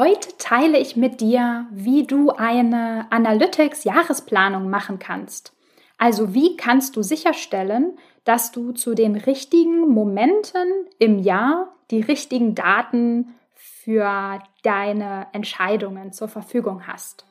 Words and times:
Heute 0.00 0.30
teile 0.38 0.78
ich 0.78 0.96
mit 0.96 1.20
dir, 1.20 1.66
wie 1.70 2.06
du 2.06 2.30
eine 2.30 3.06
Analytics-Jahresplanung 3.10 4.70
machen 4.70 4.98
kannst. 4.98 5.52
Also 5.98 6.32
wie 6.32 6.56
kannst 6.56 6.96
du 6.96 7.02
sicherstellen, 7.02 7.98
dass 8.24 8.50
du 8.50 8.72
zu 8.72 8.94
den 8.94 9.14
richtigen 9.14 9.90
Momenten 9.90 10.86
im 10.98 11.18
Jahr 11.18 11.74
die 11.90 12.00
richtigen 12.00 12.54
Daten 12.54 13.34
für 13.52 14.38
deine 14.62 15.26
Entscheidungen 15.34 16.14
zur 16.14 16.28
Verfügung 16.28 16.86
hast. 16.86 17.26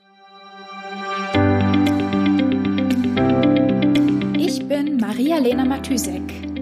Ich 4.37 4.67
bin 4.67 4.97
Maria-Lena 4.97 5.65
Matysek, 5.65 6.21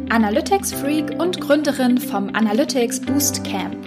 Analytics-Freak 0.09 1.19
und 1.19 1.41
Gründerin 1.41 1.97
vom 1.97 2.29
Analytics 2.33 3.01
Boost 3.01 3.43
Camp. 3.43 3.86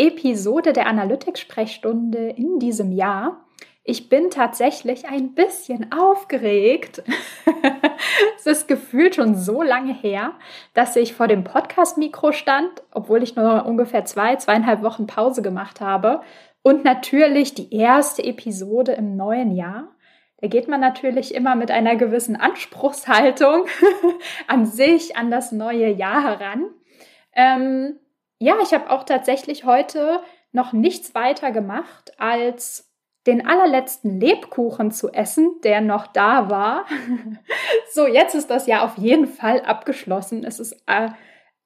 Episode 0.00 0.72
der 0.72 0.86
Analytics-Sprechstunde 0.86 2.30
in 2.30 2.58
diesem 2.58 2.90
Jahr. 2.90 3.44
Ich 3.84 4.08
bin 4.08 4.30
tatsächlich 4.30 5.06
ein 5.06 5.34
bisschen 5.34 5.92
aufgeregt. 5.92 7.02
es 8.36 8.46
ist 8.46 8.66
gefühlt 8.66 9.16
schon 9.16 9.34
so 9.34 9.62
lange 9.62 9.92
her, 9.92 10.32
dass 10.72 10.96
ich 10.96 11.12
vor 11.12 11.28
dem 11.28 11.44
Podcast-Mikro 11.44 12.32
stand, 12.32 12.70
obwohl 12.92 13.22
ich 13.22 13.36
nur 13.36 13.66
ungefähr 13.66 14.06
zwei, 14.06 14.36
zweieinhalb 14.36 14.82
Wochen 14.82 15.06
Pause 15.06 15.42
gemacht 15.42 15.82
habe. 15.82 16.22
Und 16.62 16.82
natürlich 16.82 17.52
die 17.52 17.74
erste 17.74 18.24
Episode 18.24 18.92
im 18.92 19.16
neuen 19.16 19.50
Jahr. 19.54 19.88
Da 20.40 20.48
geht 20.48 20.66
man 20.66 20.80
natürlich 20.80 21.34
immer 21.34 21.56
mit 21.56 21.70
einer 21.70 21.96
gewissen 21.96 22.36
Anspruchshaltung 22.36 23.66
an 24.46 24.64
sich, 24.64 25.16
an 25.16 25.30
das 25.30 25.52
neue 25.52 25.90
Jahr 25.90 26.22
heran. 26.22 26.70
Ähm, 27.34 27.98
ja, 28.40 28.56
ich 28.62 28.72
habe 28.72 28.90
auch 28.90 29.04
tatsächlich 29.04 29.64
heute 29.64 30.20
noch 30.50 30.72
nichts 30.72 31.14
weiter 31.14 31.52
gemacht, 31.52 32.18
als 32.18 32.90
den 33.26 33.46
allerletzten 33.46 34.18
Lebkuchen 34.18 34.90
zu 34.90 35.10
essen, 35.10 35.60
der 35.62 35.82
noch 35.82 36.06
da 36.06 36.48
war. 36.48 36.86
so, 37.92 38.06
jetzt 38.06 38.34
ist 38.34 38.48
das 38.48 38.66
ja 38.66 38.82
auf 38.82 38.96
jeden 38.96 39.26
Fall 39.26 39.60
abgeschlossen. 39.60 40.42
Es 40.42 40.58
ist 40.58 40.72
äh, 40.86 41.10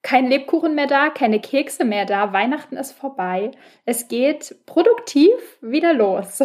kein 0.03 0.27
Lebkuchen 0.27 0.75
mehr 0.75 0.89
da, 0.89 1.11
keine 1.11 1.41
Kekse 1.41 1.85
mehr 1.85 2.07
da. 2.07 2.33
Weihnachten 2.33 2.77
ist 2.77 2.91
vorbei. 2.91 3.53
Es 3.85 4.09
geht 4.09 4.57
produktiv 4.67 5.33
wieder 5.61 5.95
los. 5.95 6.43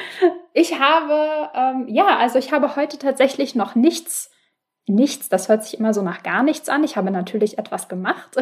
ich 0.54 0.80
habe, 0.80 1.50
ähm, 1.54 1.86
ja, 1.88 2.18
also 2.18 2.40
ich 2.40 2.50
habe 2.52 2.74
heute 2.74 2.98
tatsächlich 2.98 3.54
noch 3.54 3.76
nichts 3.76 4.32
nichts, 4.88 5.28
das 5.28 5.48
hört 5.48 5.64
sich 5.64 5.78
immer 5.78 5.94
so 5.94 6.02
nach 6.02 6.22
gar 6.22 6.42
nichts 6.42 6.68
an. 6.68 6.84
Ich 6.84 6.96
habe 6.96 7.10
natürlich 7.10 7.58
etwas 7.58 7.88
gemacht, 7.88 8.36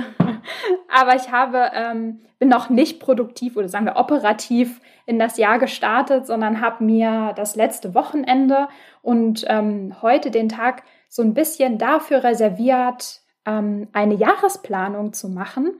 aber 0.94 1.16
ich 1.16 1.30
habe, 1.30 1.70
ähm, 1.74 2.20
bin 2.38 2.48
noch 2.48 2.70
nicht 2.70 3.00
produktiv 3.00 3.56
oder 3.56 3.68
sagen 3.68 3.86
wir 3.86 3.96
operativ 3.96 4.80
in 5.06 5.18
das 5.18 5.36
Jahr 5.36 5.58
gestartet, 5.58 6.26
sondern 6.26 6.60
habe 6.60 6.84
mir 6.84 7.32
das 7.36 7.56
letzte 7.56 7.94
Wochenende 7.94 8.68
und 9.02 9.44
ähm, 9.48 9.96
heute 10.02 10.30
den 10.30 10.48
Tag 10.48 10.82
so 11.08 11.22
ein 11.22 11.34
bisschen 11.34 11.78
dafür 11.78 12.24
reserviert, 12.24 13.20
ähm, 13.46 13.88
eine 13.92 14.14
Jahresplanung 14.14 15.12
zu 15.12 15.28
machen 15.28 15.72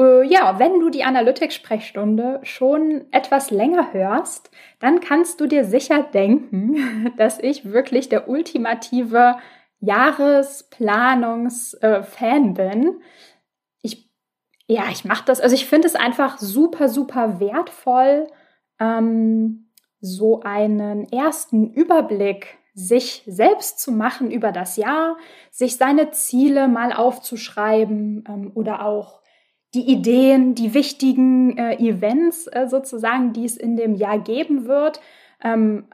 ja, 0.00 0.58
wenn 0.58 0.80
du 0.80 0.88
die 0.88 1.04
Analytics-Sprechstunde 1.04 2.40
schon 2.42 3.04
etwas 3.10 3.50
länger 3.50 3.92
hörst, 3.92 4.50
dann 4.78 5.00
kannst 5.00 5.38
du 5.40 5.46
dir 5.46 5.64
sicher 5.64 6.02
denken, 6.02 7.12
dass 7.18 7.38
ich 7.38 7.70
wirklich 7.72 8.08
der 8.08 8.28
ultimative 8.28 9.36
Jahresplanungs-Fan 9.80 12.54
bin. 12.54 13.02
Ich, 13.82 14.08
ja, 14.66 14.84
ich 14.90 15.04
mache 15.04 15.24
das, 15.26 15.40
also 15.40 15.54
ich 15.54 15.66
finde 15.66 15.88
es 15.88 15.96
einfach 15.96 16.38
super, 16.38 16.88
super 16.88 17.40
wertvoll, 17.40 18.28
ähm, 18.78 19.66
so 20.00 20.40
einen 20.40 21.12
ersten 21.12 21.74
Überblick 21.74 22.56
sich 22.72 23.22
selbst 23.26 23.80
zu 23.80 23.92
machen 23.92 24.30
über 24.30 24.52
das 24.52 24.76
Jahr, 24.76 25.18
sich 25.50 25.76
seine 25.76 26.12
Ziele 26.12 26.68
mal 26.68 26.92
aufzuschreiben 26.92 28.24
ähm, 28.26 28.52
oder 28.54 28.86
auch 28.86 29.19
die 29.74 29.88
Ideen, 29.88 30.54
die 30.54 30.74
wichtigen 30.74 31.56
äh, 31.56 31.76
Events 31.76 32.46
äh, 32.48 32.66
sozusagen, 32.68 33.32
die 33.32 33.44
es 33.44 33.56
in 33.56 33.76
dem 33.76 33.94
Jahr 33.94 34.18
geben 34.18 34.66
wird, 34.66 35.00
ähm, 35.42 35.86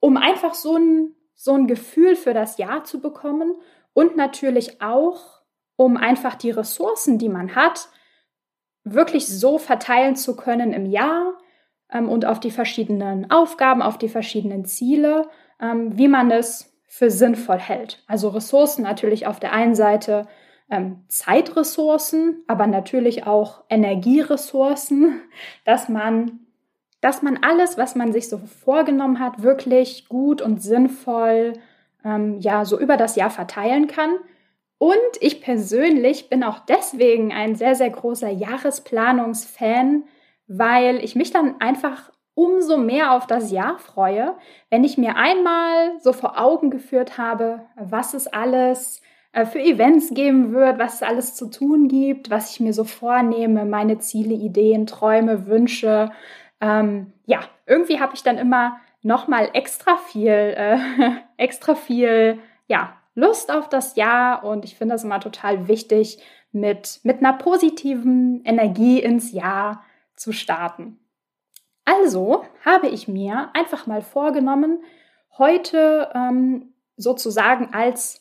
um 0.00 0.16
einfach 0.16 0.54
so 0.54 0.76
ein, 0.76 1.14
so 1.34 1.52
ein 1.52 1.66
Gefühl 1.66 2.16
für 2.16 2.32
das 2.32 2.56
Jahr 2.56 2.84
zu 2.84 3.00
bekommen 3.00 3.54
und 3.92 4.16
natürlich 4.16 4.80
auch, 4.80 5.42
um 5.76 5.96
einfach 5.96 6.34
die 6.34 6.50
Ressourcen, 6.50 7.18
die 7.18 7.28
man 7.28 7.54
hat, 7.54 7.88
wirklich 8.84 9.26
so 9.26 9.58
verteilen 9.58 10.16
zu 10.16 10.36
können 10.36 10.72
im 10.72 10.86
Jahr 10.86 11.34
ähm, 11.90 12.08
und 12.08 12.24
auf 12.24 12.40
die 12.40 12.50
verschiedenen 12.50 13.30
Aufgaben, 13.30 13.82
auf 13.82 13.98
die 13.98 14.08
verschiedenen 14.08 14.64
Ziele, 14.64 15.28
ähm, 15.60 15.96
wie 15.98 16.08
man 16.08 16.30
es 16.30 16.72
für 16.86 17.10
sinnvoll 17.10 17.58
hält. 17.58 18.02
Also 18.06 18.30
Ressourcen 18.30 18.82
natürlich 18.82 19.26
auf 19.26 19.38
der 19.38 19.52
einen 19.52 19.74
Seite 19.74 20.26
Zeitressourcen, 21.08 22.42
aber 22.46 22.66
natürlich 22.66 23.26
auch 23.26 23.64
Energieressourcen, 23.68 25.20
dass 25.64 25.88
man, 25.88 26.40
dass 27.00 27.22
man 27.22 27.38
alles, 27.42 27.76
was 27.76 27.94
man 27.94 28.12
sich 28.12 28.28
so 28.28 28.38
vorgenommen 28.38 29.18
hat, 29.18 29.42
wirklich 29.42 30.08
gut 30.08 30.40
und 30.40 30.62
sinnvoll 30.62 31.54
ähm, 32.04 32.38
ja 32.40 32.64
so 32.64 32.78
über 32.78 32.96
das 32.96 33.16
Jahr 33.16 33.30
verteilen 33.30 33.86
kann. 33.86 34.16
Und 34.78 34.96
ich 35.20 35.42
persönlich 35.42 36.30
bin 36.30 36.42
auch 36.42 36.60
deswegen 36.60 37.32
ein 37.32 37.54
sehr, 37.54 37.74
sehr 37.74 37.90
großer 37.90 38.30
Jahresplanungsfan, 38.30 40.04
weil 40.46 41.04
ich 41.04 41.14
mich 41.14 41.32
dann 41.32 41.60
einfach 41.60 42.10
umso 42.34 42.78
mehr 42.78 43.12
auf 43.12 43.26
das 43.26 43.50
Jahr 43.50 43.78
freue, 43.78 44.34
wenn 44.70 44.84
ich 44.84 44.96
mir 44.96 45.16
einmal 45.16 46.00
so 46.00 46.14
vor 46.14 46.40
Augen 46.40 46.70
geführt 46.70 47.18
habe, 47.18 47.66
was 47.76 48.14
es 48.14 48.26
alles 48.26 49.02
für 49.46 49.60
Events 49.60 50.12
geben 50.12 50.52
wird, 50.52 50.78
was 50.78 50.94
es 50.94 51.02
alles 51.02 51.34
zu 51.34 51.50
tun 51.50 51.88
gibt, 51.88 52.30
was 52.30 52.52
ich 52.52 52.60
mir 52.60 52.72
so 52.72 52.84
vornehme, 52.84 53.64
meine 53.64 53.98
Ziele, 53.98 54.34
Ideen, 54.34 54.86
Träume, 54.86 55.46
Wünsche. 55.46 56.10
Ähm, 56.60 57.12
ja, 57.26 57.40
irgendwie 57.66 58.00
habe 58.00 58.14
ich 58.14 58.22
dann 58.22 58.38
immer 58.38 58.80
noch 59.02 59.28
mal 59.28 59.50
extra 59.52 59.96
viel, 59.96 60.28
äh, 60.32 60.78
extra 61.36 61.74
viel, 61.74 62.38
ja, 62.66 62.96
Lust 63.14 63.52
auf 63.52 63.68
das 63.68 63.96
Jahr 63.96 64.44
und 64.44 64.64
ich 64.64 64.76
finde 64.76 64.94
das 64.94 65.04
immer 65.04 65.20
total 65.20 65.68
wichtig, 65.68 66.22
mit, 66.52 67.00
mit 67.04 67.18
einer 67.18 67.32
positiven 67.34 68.44
Energie 68.44 69.00
ins 69.00 69.32
Jahr 69.32 69.84
zu 70.16 70.32
starten. 70.32 70.98
Also 71.84 72.44
habe 72.64 72.88
ich 72.88 73.08
mir 73.08 73.50
einfach 73.54 73.86
mal 73.86 74.02
vorgenommen, 74.02 74.82
heute 75.38 76.10
ähm, 76.14 76.74
sozusagen 76.96 77.72
als 77.72 78.19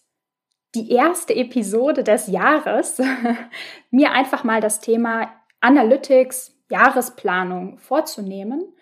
die 0.75 0.91
erste 0.91 1.35
Episode 1.35 2.03
des 2.03 2.28
Jahres 2.28 3.02
mir 3.91 4.12
einfach 4.12 4.44
mal 4.44 4.62
das 4.62 4.80
Thema 4.80 5.31
Analytics, 5.62 6.56
Jahresplanung 6.69 7.80
vorzunehmen 7.80 8.74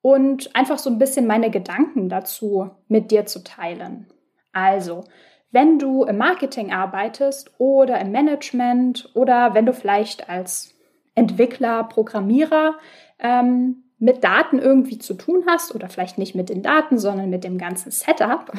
und 0.00 0.54
einfach 0.54 0.78
so 0.78 0.90
ein 0.90 0.98
bisschen 0.98 1.26
meine 1.26 1.50
Gedanken 1.50 2.08
dazu 2.08 2.70
mit 2.88 3.10
dir 3.10 3.26
zu 3.26 3.42
teilen. 3.42 4.06
Also, 4.52 5.04
wenn 5.50 5.78
du 5.78 6.04
im 6.04 6.16
Marketing 6.16 6.72
arbeitest 6.72 7.52
oder 7.58 8.00
im 8.00 8.10
Management 8.10 9.10
oder 9.14 9.54
wenn 9.54 9.66
du 9.66 9.74
vielleicht 9.74 10.28
als 10.28 10.74
Entwickler, 11.14 11.84
Programmierer 11.84 12.78
ähm, 13.18 13.84
mit 13.98 14.24
Daten 14.24 14.58
irgendwie 14.58 14.98
zu 14.98 15.14
tun 15.14 15.44
hast 15.46 15.74
oder 15.74 15.88
vielleicht 15.88 16.18
nicht 16.18 16.34
mit 16.34 16.48
den 16.48 16.62
Daten, 16.62 16.98
sondern 16.98 17.30
mit 17.30 17.44
dem 17.44 17.58
ganzen 17.58 17.90
Setup 17.90 18.50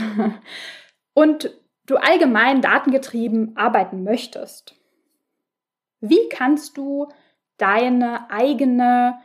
und 1.13 1.51
du 1.85 1.97
allgemein 1.97 2.61
datengetrieben 2.61 3.55
arbeiten 3.55 4.03
möchtest, 4.03 4.75
wie 5.99 6.29
kannst 6.29 6.77
du 6.77 7.07
deine 7.57 8.29
eigene 8.29 9.19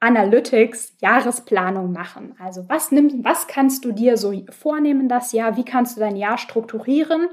Analytics-Jahresplanung 0.00 1.90
machen? 1.92 2.34
Also 2.38 2.68
was, 2.68 2.92
nimm, 2.92 3.24
was 3.24 3.46
kannst 3.48 3.84
du 3.84 3.92
dir 3.92 4.16
so 4.16 4.32
vornehmen 4.50 5.08
das 5.08 5.32
Jahr? 5.32 5.56
Wie 5.56 5.64
kannst 5.64 5.96
du 5.96 6.00
dein 6.00 6.16
Jahr 6.16 6.38
strukturieren, 6.38 7.28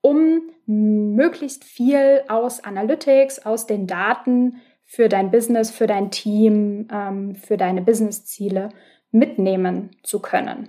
um 0.00 0.42
möglichst 0.66 1.64
viel 1.64 2.22
aus 2.28 2.64
Analytics, 2.64 3.44
aus 3.44 3.66
den 3.66 3.86
Daten 3.86 4.60
für 4.84 5.08
dein 5.08 5.30
Business, 5.30 5.70
für 5.70 5.86
dein 5.86 6.10
Team, 6.10 6.88
ähm, 6.92 7.34
für 7.34 7.56
deine 7.56 7.82
Businessziele 7.82 8.70
mitnehmen 9.10 9.90
zu 10.02 10.20
können. 10.20 10.68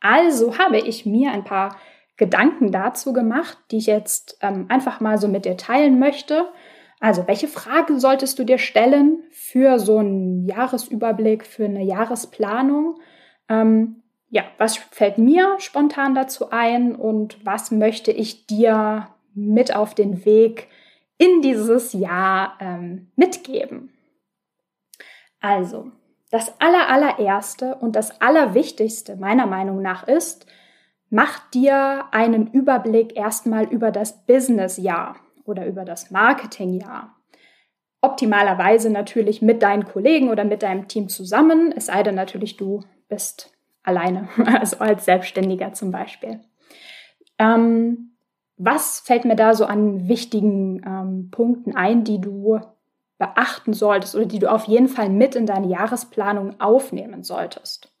Also 0.00 0.58
habe 0.58 0.78
ich 0.78 1.06
mir 1.06 1.32
ein 1.32 1.44
paar 1.44 1.76
Gedanken 2.16 2.72
dazu 2.72 3.12
gemacht, 3.12 3.58
die 3.70 3.78
ich 3.78 3.86
jetzt 3.86 4.38
ähm, 4.40 4.66
einfach 4.68 5.00
mal 5.00 5.18
so 5.18 5.28
mit 5.28 5.44
dir 5.44 5.56
teilen 5.56 5.98
möchte. 5.98 6.48
Also, 6.98 7.26
welche 7.26 7.48
Fragen 7.48 8.00
solltest 8.00 8.38
du 8.38 8.44
dir 8.44 8.58
stellen 8.58 9.22
für 9.30 9.78
so 9.78 9.98
einen 9.98 10.46
Jahresüberblick, 10.46 11.44
für 11.44 11.66
eine 11.66 11.82
Jahresplanung? 11.82 12.98
Ähm, 13.48 14.02
ja, 14.30 14.44
was 14.58 14.76
fällt 14.76 15.18
mir 15.18 15.56
spontan 15.58 16.14
dazu 16.14 16.50
ein 16.50 16.94
und 16.96 17.44
was 17.44 17.70
möchte 17.70 18.12
ich 18.12 18.46
dir 18.46 19.08
mit 19.34 19.76
auf 19.76 19.94
den 19.94 20.24
Weg 20.24 20.68
in 21.18 21.42
dieses 21.42 21.92
Jahr 21.92 22.54
ähm, 22.60 23.10
mitgeben? 23.14 23.92
Also, 25.40 25.92
das 26.30 26.60
aller, 26.60 26.88
allererste 26.88 27.76
und 27.76 27.94
das 27.94 28.20
allerwichtigste 28.20 29.16
meiner 29.16 29.46
Meinung 29.46 29.80
nach 29.80 30.08
ist, 30.08 30.46
mach 31.10 31.48
dir 31.50 32.04
einen 32.12 32.48
Überblick 32.48 33.16
erstmal 33.16 33.64
über 33.64 33.90
das 33.90 34.24
Businessjahr 34.26 35.16
oder 35.44 35.66
über 35.66 35.84
das 35.84 36.10
Marketingjahr. 36.10 37.16
Optimalerweise 38.00 38.90
natürlich 38.90 39.42
mit 39.42 39.62
deinen 39.62 39.84
Kollegen 39.84 40.28
oder 40.28 40.44
mit 40.44 40.62
deinem 40.62 40.88
Team 40.88 41.08
zusammen, 41.08 41.72
es 41.76 41.86
sei 41.86 42.02
denn 42.02 42.14
natürlich, 42.14 42.56
du 42.56 42.82
bist 43.08 43.52
alleine, 43.82 44.28
also 44.60 44.78
als 44.78 45.04
Selbstständiger 45.04 45.72
zum 45.72 45.90
Beispiel. 45.90 46.40
Ähm, 47.38 48.16
was 48.58 49.00
fällt 49.00 49.24
mir 49.24 49.36
da 49.36 49.54
so 49.54 49.66
an 49.66 50.08
wichtigen 50.08 50.82
ähm, 50.86 51.30
Punkten 51.30 51.76
ein, 51.76 52.04
die 52.04 52.20
du 52.20 52.60
beachten 53.18 53.72
solltest 53.72 54.14
oder 54.14 54.26
die 54.26 54.38
du 54.38 54.50
auf 54.50 54.64
jeden 54.64 54.88
Fall 54.88 55.08
mit 55.08 55.34
in 55.34 55.46
deine 55.46 55.68
Jahresplanung 55.68 56.60
aufnehmen 56.60 57.22
solltest? 57.22 57.95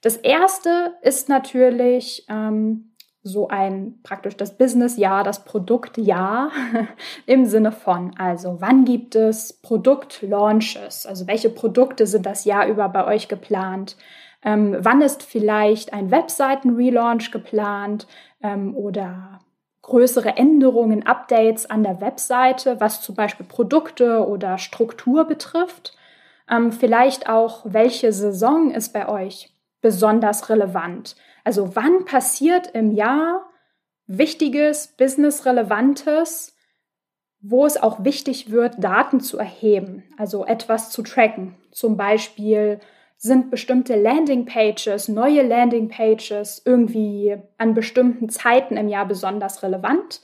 Das 0.00 0.16
erste 0.16 0.94
ist 1.02 1.28
natürlich 1.28 2.24
ähm, 2.28 2.92
so 3.22 3.48
ein 3.48 4.00
praktisch 4.02 4.36
das 4.36 4.56
Business-Jahr, 4.56 5.24
das 5.24 5.44
Produkt-Jahr 5.44 6.50
im 7.26 7.46
Sinne 7.46 7.72
von, 7.72 8.14
also 8.18 8.60
wann 8.60 8.84
gibt 8.84 9.16
es 9.16 9.52
Produkt-Launches? 9.52 11.06
Also 11.06 11.26
welche 11.26 11.50
Produkte 11.50 12.06
sind 12.06 12.26
das 12.26 12.44
Jahr 12.44 12.66
über 12.68 12.88
bei 12.88 13.06
euch 13.06 13.28
geplant? 13.28 13.96
Ähm, 14.44 14.76
wann 14.80 15.02
ist 15.02 15.22
vielleicht 15.22 15.92
ein 15.92 16.10
Webseiten-Relaunch 16.10 17.32
geplant 17.32 18.06
ähm, 18.42 18.76
oder 18.76 19.40
größere 19.82 20.36
Änderungen, 20.36 21.06
Updates 21.06 21.68
an 21.68 21.82
der 21.82 22.00
Webseite, 22.00 22.80
was 22.80 23.02
zum 23.02 23.16
Beispiel 23.16 23.46
Produkte 23.46 24.26
oder 24.26 24.58
Struktur 24.58 25.24
betrifft? 25.24 25.96
Ähm, 26.48 26.70
vielleicht 26.70 27.28
auch, 27.28 27.62
welche 27.64 28.12
Saison 28.12 28.70
ist 28.70 28.92
bei 28.92 29.08
euch 29.08 29.57
besonders 29.80 30.48
relevant? 30.48 31.16
Also 31.44 31.74
wann 31.76 32.04
passiert 32.04 32.68
im 32.74 32.92
Jahr 32.92 33.48
wichtiges, 34.06 34.88
businessrelevantes, 34.96 36.56
wo 37.40 37.66
es 37.66 37.76
auch 37.76 38.04
wichtig 38.04 38.50
wird, 38.50 38.82
Daten 38.82 39.20
zu 39.20 39.38
erheben, 39.38 40.02
also 40.16 40.44
etwas 40.44 40.90
zu 40.90 41.02
tracken, 41.02 41.56
zum 41.70 41.96
Beispiel 41.96 42.80
sind 43.16 43.50
bestimmte 43.50 44.00
Landingpages, 44.00 45.08
neue 45.08 45.42
Landingpages 45.42 46.62
irgendwie 46.64 47.36
an 47.58 47.74
bestimmten 47.74 48.28
Zeiten 48.28 48.76
im 48.76 48.88
Jahr 48.88 49.06
besonders 49.06 49.62
relevant? 49.62 50.20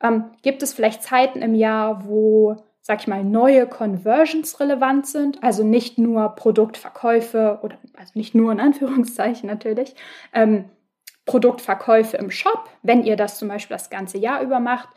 Ähm, 0.00 0.30
gibt 0.42 0.62
es 0.62 0.72
vielleicht 0.72 1.02
Zeiten 1.02 1.42
im 1.42 1.54
Jahr, 1.54 2.06
wo, 2.06 2.56
sag 2.86 3.00
ich 3.00 3.08
mal, 3.08 3.24
neue 3.24 3.66
Conversions 3.66 4.60
relevant 4.60 5.08
sind? 5.08 5.42
Also 5.42 5.64
nicht 5.64 5.98
nur 5.98 6.28
Produktverkäufe 6.36 7.58
oder, 7.62 7.78
also 7.96 8.12
nicht 8.14 8.32
nur 8.36 8.52
in 8.52 8.60
Anführungszeichen 8.60 9.48
natürlich, 9.48 9.96
ähm, 10.32 10.66
Produktverkäufe 11.24 12.16
im 12.16 12.30
Shop, 12.30 12.70
wenn 12.84 13.02
ihr 13.02 13.16
das 13.16 13.38
zum 13.38 13.48
Beispiel 13.48 13.74
das 13.74 13.90
ganze 13.90 14.18
Jahr 14.18 14.40
über 14.40 14.60
macht, 14.60 14.88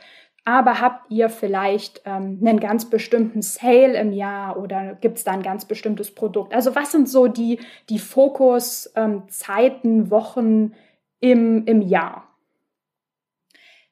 aber 0.45 0.80
habt 0.80 1.09
ihr 1.09 1.30
vielleicht 1.30 2.03
ähm, 2.06 2.38
einen 2.41 2.59
ganz 2.59 2.91
bestimmten 2.91 3.41
Sale 3.41 4.00
im 4.00 4.13
Jahr 4.13 4.57
oder 4.57 4.94
gibt 4.94 5.18
es 5.18 5.24
da 5.24 5.31
ein 5.31 5.41
ganz 5.41 5.65
bestimmtes 5.65 6.13
Produkt? 6.13 6.53
Also 6.53 6.75
was 6.75 6.91
sind 6.91 7.09
so 7.09 7.25
die, 7.25 7.59
die 7.89 7.97
Fokuszeiten, 7.97 9.31
ähm, 9.83 10.12
Wochen 10.12 10.75
im, 11.19 11.65
im 11.65 11.81
Jahr? 11.81 12.28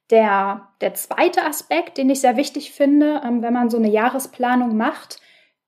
Der, 0.09 0.69
der 0.79 0.93
zweite 0.93 1.43
Aspekt, 1.43 1.97
den 1.97 2.09
ich 2.09 2.21
sehr 2.21 2.37
wichtig 2.37 2.71
finde, 2.71 3.21
ähm, 3.25 3.41
wenn 3.41 3.53
man 3.53 3.69
so 3.69 3.77
eine 3.77 3.89
Jahresplanung 3.89 4.77
macht, 4.77 5.19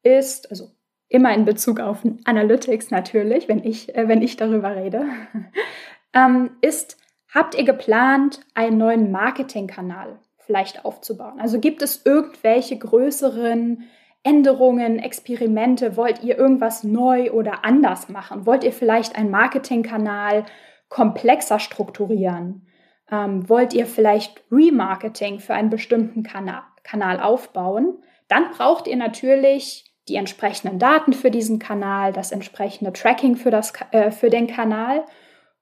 ist, 0.01 0.49
also 0.49 0.71
immer 1.09 1.33
in 1.33 1.45
Bezug 1.45 1.79
auf 1.79 2.03
Analytics 2.25 2.91
natürlich, 2.91 3.49
wenn 3.49 3.63
ich, 3.63 3.93
äh, 3.95 4.07
wenn 4.07 4.21
ich 4.21 4.37
darüber 4.37 4.75
rede, 4.75 5.05
ähm, 6.13 6.51
ist, 6.61 6.97
habt 7.33 7.55
ihr 7.55 7.65
geplant, 7.65 8.39
einen 8.53 8.77
neuen 8.77 9.11
Marketingkanal 9.11 10.19
vielleicht 10.37 10.85
aufzubauen? 10.85 11.39
Also 11.39 11.59
gibt 11.59 11.81
es 11.81 12.05
irgendwelche 12.05 12.77
größeren 12.77 13.83
Änderungen, 14.23 14.99
Experimente? 14.99 15.97
Wollt 15.97 16.23
ihr 16.23 16.37
irgendwas 16.37 16.83
neu 16.83 17.31
oder 17.31 17.65
anders 17.65 18.09
machen? 18.09 18.45
Wollt 18.45 18.63
ihr 18.63 18.73
vielleicht 18.73 19.15
einen 19.15 19.31
Marketingkanal 19.31 20.45
komplexer 20.89 21.59
strukturieren? 21.59 22.67
Ähm, 23.11 23.49
wollt 23.49 23.73
ihr 23.73 23.85
vielleicht 23.85 24.43
Remarketing 24.51 25.39
für 25.39 25.53
einen 25.53 25.69
bestimmten 25.69 26.23
Kanal, 26.23 26.61
Kanal 26.83 27.19
aufbauen? 27.19 28.03
Dann 28.27 28.51
braucht 28.51 28.87
ihr 28.87 28.97
natürlich 28.97 29.85
die 30.07 30.15
entsprechenden 30.15 30.79
Daten 30.79 31.13
für 31.13 31.31
diesen 31.31 31.59
Kanal, 31.59 32.13
das 32.13 32.31
entsprechende 32.31 32.93
Tracking 32.93 33.35
für, 33.35 33.51
das, 33.51 33.73
äh, 33.91 34.11
für 34.11 34.29
den 34.29 34.47
Kanal 34.47 35.05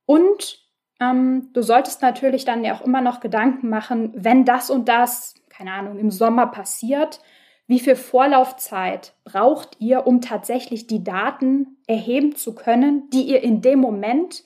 und 0.06 0.68
ähm, 1.00 1.50
du 1.54 1.62
solltest 1.62 2.02
natürlich 2.02 2.46
dann 2.46 2.64
ja 2.64 2.76
auch 2.76 2.82
immer 2.82 3.02
noch 3.02 3.20
Gedanken 3.20 3.70
machen, 3.70 4.12
wenn 4.16 4.46
das 4.46 4.70
und 4.70 4.88
das, 4.90 5.36
keine 5.50 5.74
Ahnung, 5.74 6.00
im 6.00 6.10
Sommer 6.10 6.48
passiert, 6.48 7.20
wie 7.68 7.80
viel 7.80 7.98
Vorlaufzeit 7.98 9.14
braucht 9.26 9.76
ihr, 9.80 10.08
um 10.08 10.22
tatsächlich 10.22 10.88
die 10.88 11.04
Daten 11.04 11.78
erheben 11.86 12.36
zu 12.36 12.56
können, 12.56 13.10
die 13.12 13.24
ihr 13.24 13.44
in 13.44 13.62
dem 13.62 13.80
Moment 13.80 14.44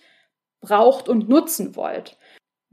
braucht 0.59 1.07
und 1.07 1.29
nutzen 1.29 1.75
wollt. 1.75 2.17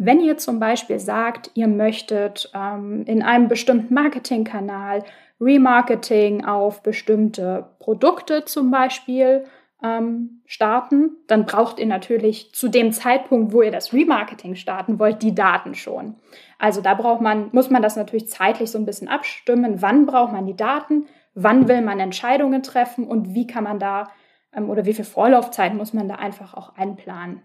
Wenn 0.00 0.21
ihr 0.21 0.39
zum 0.39 0.61
Beispiel 0.61 1.00
sagt, 1.00 1.50
ihr 1.55 1.67
möchtet 1.67 2.53
ähm, 2.55 3.03
in 3.06 3.21
einem 3.23 3.49
bestimmten 3.49 3.93
Marketingkanal 3.93 5.03
Remarketing 5.41 6.45
auf 6.45 6.85
bestimmte 6.85 7.71
Produkte 7.81 8.45
zum 8.45 8.71
Beispiel 8.71 9.45
ähm, 9.83 10.43
starten, 10.47 11.17
dann 11.26 11.47
braucht 11.47 11.81
ihr 11.81 11.87
natürlich 11.87 12.52
zu 12.52 12.69
dem 12.69 12.93
Zeitpunkt, 12.93 13.52
wo 13.52 13.62
ihr 13.62 13.73
das 13.73 13.93
Remarketing 13.93 14.55
starten 14.55 15.00
wollt, 15.00 15.23
die 15.23 15.35
Daten 15.35 15.75
schon. 15.75 16.14
Also 16.61 16.81
da 16.81 16.95
braucht 16.95 17.21
man, 17.21 17.49
muss 17.50 17.69
man 17.69 17.83
das 17.83 17.97
natürlich 17.97 18.28
zeitlich 18.28 18.71
so 18.71 18.78
ein 18.78 18.87
bisschen 18.87 19.09
abstimmen. 19.09 19.83
Wann 19.83 20.07
braucht 20.07 20.33
man 20.33 20.47
die 20.47 20.57
Daten? 20.57 21.07
Wann 21.35 21.67
will 21.67 21.83
man 21.83 21.99
Entscheidungen 21.99 22.62
treffen? 22.62 23.05
Und 23.05 23.35
wie 23.35 23.49
kann 23.49 23.64
man 23.64 23.81
da 23.81 24.11
ähm, 24.55 24.71
oder 24.71 24.85
wie 24.85 24.95
viel 24.95 25.05
Vorlaufzeit 25.05 25.75
muss 25.75 25.93
man 25.93 26.09
da 26.09 26.17
einfach 26.17 26.55
auch 26.55 26.76
einplanen? 26.76 27.43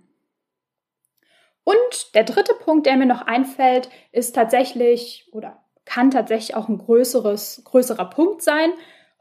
Und 1.64 2.16
der 2.16 2.24
dritte 2.24 2.54
Punkt, 2.54 2.86
der 2.86 2.98
mir 2.98 3.06
noch 3.06 3.22
einfällt, 3.22 3.90
ist 4.12 4.34
tatsächlich 4.36 5.30
oder 5.32 5.64
kann 5.86 6.12
tatsächlich 6.12 6.56
auch 6.56 6.70
ein 6.70 6.78
größeres, 6.78 7.64
größerer 7.66 8.10
Punkt 8.10 8.42
sein 8.42 8.72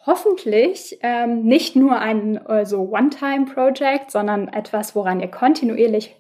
hoffentlich 0.05 0.99
ähm, 1.03 1.43
nicht 1.45 1.77
nur 1.77 1.99
ein 1.99 2.45
also 2.47 2.91
One-Time-Project, 2.93 4.11
sondern 4.11 4.49
etwas, 4.49 4.95
woran 4.95 5.21
ihr 5.21 5.29
kontinuierlich 5.29 6.17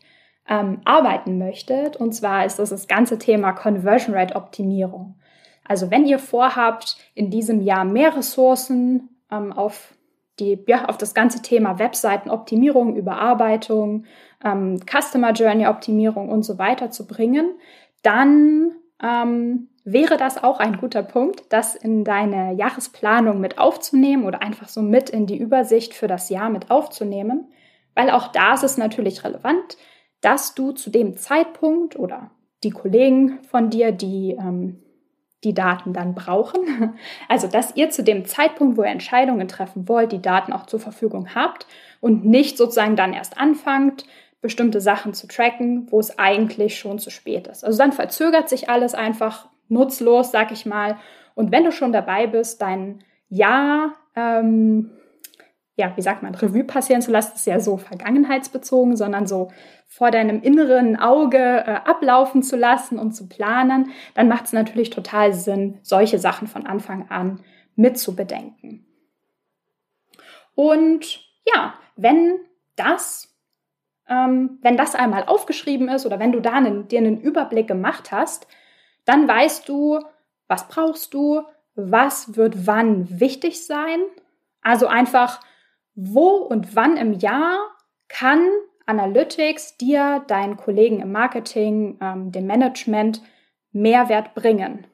ähm, 0.48 0.80
arbeiten 0.84 1.38
möchtet. 1.38 1.96
Und 1.96 2.12
zwar 2.12 2.44
ist 2.44 2.58
das 2.58 2.70
das 2.70 2.86
ganze 2.86 3.18
Thema 3.18 3.52
Conversion 3.52 4.14
Rate 4.14 4.36
Optimierung. 4.36 5.18
Also 5.64 5.90
wenn 5.90 6.06
ihr 6.06 6.18
vorhabt, 6.18 6.96
in 7.14 7.30
diesem 7.30 7.60
Jahr 7.60 7.84
mehr 7.84 8.16
Ressourcen 8.16 9.08
ähm, 9.30 9.52
auf 9.52 9.94
die, 10.38 10.62
ja, 10.66 10.86
auf 10.86 10.98
das 10.98 11.14
ganze 11.14 11.42
Thema 11.42 11.78
Webseitenoptimierung, 11.78 12.96
Überarbeitung, 12.96 14.06
ähm, 14.44 14.80
Customer 14.86 15.32
Journey 15.32 15.66
Optimierung 15.66 16.28
und 16.28 16.42
so 16.42 16.58
weiter 16.58 16.90
zu 16.90 17.06
bringen, 17.06 17.54
dann 18.02 18.72
ähm, 19.02 19.68
wäre 19.84 20.16
das 20.16 20.42
auch 20.42 20.60
ein 20.60 20.78
guter 20.78 21.02
Punkt, 21.02 21.44
das 21.50 21.74
in 21.74 22.04
deine 22.04 22.54
Jahresplanung 22.54 23.40
mit 23.40 23.58
aufzunehmen 23.58 24.24
oder 24.24 24.42
einfach 24.42 24.68
so 24.68 24.80
mit 24.80 25.10
in 25.10 25.26
die 25.26 25.38
Übersicht 25.38 25.94
für 25.94 26.06
das 26.06 26.28
Jahr 26.28 26.50
mit 26.50 26.70
aufzunehmen, 26.70 27.52
weil 27.94 28.10
auch 28.10 28.28
da 28.28 28.54
ist 28.54 28.62
es 28.62 28.78
natürlich 28.78 29.24
relevant, 29.24 29.76
dass 30.20 30.54
du 30.54 30.72
zu 30.72 30.90
dem 30.90 31.16
Zeitpunkt 31.16 31.98
oder 31.98 32.30
die 32.62 32.70
Kollegen 32.70 33.42
von 33.42 33.70
dir, 33.70 33.90
die 33.92 34.36
ähm, 34.38 34.81
die 35.44 35.54
Daten 35.54 35.92
dann 35.92 36.14
brauchen, 36.14 36.94
also 37.28 37.48
dass 37.48 37.76
ihr 37.76 37.90
zu 37.90 38.02
dem 38.02 38.24
Zeitpunkt, 38.24 38.76
wo 38.76 38.82
ihr 38.82 38.90
Entscheidungen 38.90 39.48
treffen 39.48 39.88
wollt, 39.88 40.12
die 40.12 40.22
Daten 40.22 40.52
auch 40.52 40.66
zur 40.66 40.80
Verfügung 40.80 41.34
habt 41.34 41.66
und 42.00 42.24
nicht 42.24 42.56
sozusagen 42.56 42.96
dann 42.96 43.12
erst 43.12 43.38
anfangt, 43.38 44.06
bestimmte 44.40 44.80
Sachen 44.80 45.14
zu 45.14 45.28
tracken, 45.28 45.86
wo 45.90 46.00
es 46.00 46.18
eigentlich 46.18 46.78
schon 46.78 46.98
zu 46.98 47.10
spät 47.10 47.46
ist. 47.46 47.64
Also 47.64 47.78
dann 47.78 47.92
verzögert 47.92 48.48
sich 48.48 48.68
alles 48.68 48.94
einfach 48.94 49.48
nutzlos, 49.68 50.32
sag 50.32 50.50
ich 50.52 50.66
mal. 50.66 50.96
Und 51.34 51.52
wenn 51.52 51.64
du 51.64 51.72
schon 51.72 51.92
dabei 51.92 52.26
bist, 52.26 52.60
deinen 52.60 53.04
Jahr, 53.28 53.94
ähm, 54.16 54.90
ja, 55.76 55.92
wie 55.96 56.02
sagt 56.02 56.22
man, 56.22 56.34
Revue 56.34 56.64
passieren 56.64 57.02
zu 57.02 57.10
lassen, 57.10 57.32
ist 57.34 57.46
ja 57.46 57.58
so 57.58 57.78
vergangenheitsbezogen, 57.78 58.96
sondern 58.96 59.26
so 59.26 59.50
vor 59.86 60.10
deinem 60.10 60.42
inneren 60.42 60.96
Auge 60.96 61.38
äh, 61.38 61.80
ablaufen 61.84 62.42
zu 62.42 62.56
lassen 62.56 62.98
und 62.98 63.12
zu 63.12 63.28
planen, 63.28 63.90
dann 64.14 64.28
macht 64.28 64.46
es 64.46 64.52
natürlich 64.52 64.90
total 64.90 65.32
Sinn, 65.32 65.78
solche 65.82 66.18
Sachen 66.18 66.46
von 66.46 66.66
Anfang 66.66 67.10
an 67.10 67.40
mitzubedenken. 67.74 68.86
Und 70.54 71.20
ja, 71.46 71.74
wenn 71.96 72.40
das, 72.76 73.34
ähm, 74.08 74.58
wenn 74.62 74.76
das 74.76 74.94
einmal 74.94 75.24
aufgeschrieben 75.24 75.88
ist 75.88 76.04
oder 76.04 76.18
wenn 76.18 76.32
du 76.32 76.40
da 76.40 76.52
einen, 76.52 76.88
dir 76.88 76.98
einen 76.98 77.20
Überblick 77.20 77.66
gemacht 77.66 78.12
hast, 78.12 78.46
dann 79.04 79.26
weißt 79.26 79.68
du, 79.68 80.00
was 80.48 80.68
brauchst 80.68 81.14
du, 81.14 81.42
was 81.74 82.36
wird 82.36 82.66
wann 82.66 83.20
wichtig 83.20 83.66
sein. 83.66 84.00
Also 84.60 84.86
einfach, 84.86 85.40
wo 85.94 86.36
und 86.36 86.74
wann 86.74 86.96
im 86.96 87.12
Jahr 87.12 87.58
kann 88.08 88.48
Analytics 88.86 89.76
dir, 89.76 90.24
deinen 90.26 90.56
Kollegen 90.56 91.00
im 91.00 91.12
Marketing, 91.12 91.98
ähm, 92.00 92.32
dem 92.32 92.46
Management 92.46 93.22
Mehrwert 93.72 94.34
bringen? 94.34 94.86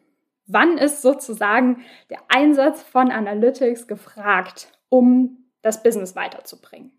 Wann 0.47 0.79
ist 0.79 1.03
sozusagen 1.03 1.85
der 2.11 2.21
Einsatz 2.29 2.83
von 2.83 3.11
Analytics 3.11 3.87
gefragt, 3.87 4.73
um 4.89 5.51
das 5.63 5.83
Business 5.83 6.17
weiterzubringen? 6.17 6.93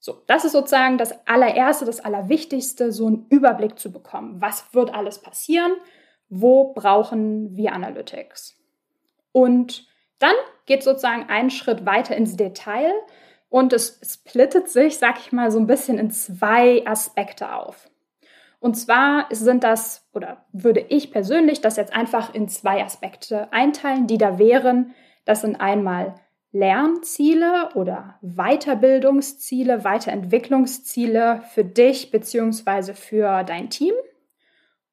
So, 0.00 0.22
das 0.26 0.44
ist 0.44 0.52
sozusagen 0.52 0.98
das 0.98 1.26
allererste, 1.26 1.84
das 1.84 2.00
allerwichtigste, 2.00 2.92
so 2.92 3.06
einen 3.06 3.26
Überblick 3.30 3.78
zu 3.78 3.92
bekommen. 3.92 4.40
Was 4.40 4.72
wird 4.72 4.94
alles 4.94 5.20
passieren? 5.20 5.72
Wo 6.28 6.72
brauchen 6.72 7.56
wir 7.56 7.72
Analytics? 7.72 8.56
Und 9.32 9.88
dann 10.18 10.34
geht 10.68 10.84
sozusagen 10.84 11.28
einen 11.28 11.50
Schritt 11.50 11.84
weiter 11.84 12.14
ins 12.16 12.36
Detail 12.36 12.92
und 13.48 13.72
es 13.72 14.00
splittet 14.04 14.68
sich, 14.68 14.98
sag 14.98 15.18
ich 15.18 15.32
mal, 15.32 15.50
so 15.50 15.58
ein 15.58 15.66
bisschen 15.66 15.98
in 15.98 16.10
zwei 16.12 16.86
Aspekte 16.86 17.54
auf. 17.54 17.88
Und 18.60 18.74
zwar 18.74 19.26
sind 19.30 19.64
das, 19.64 20.08
oder 20.12 20.44
würde 20.52 20.80
ich 20.88 21.10
persönlich 21.10 21.60
das 21.60 21.76
jetzt 21.76 21.94
einfach 21.94 22.34
in 22.34 22.48
zwei 22.48 22.84
Aspekte 22.84 23.52
einteilen, 23.52 24.06
die 24.06 24.18
da 24.18 24.38
wären. 24.38 24.94
Das 25.24 25.40
sind 25.42 25.60
einmal 25.60 26.14
Lernziele 26.50 27.70
oder 27.74 28.18
Weiterbildungsziele, 28.20 29.84
Weiterentwicklungsziele 29.84 31.42
für 31.54 31.64
dich 31.64 32.10
bzw. 32.10 32.94
für 32.94 33.44
dein 33.44 33.70
Team. 33.70 33.94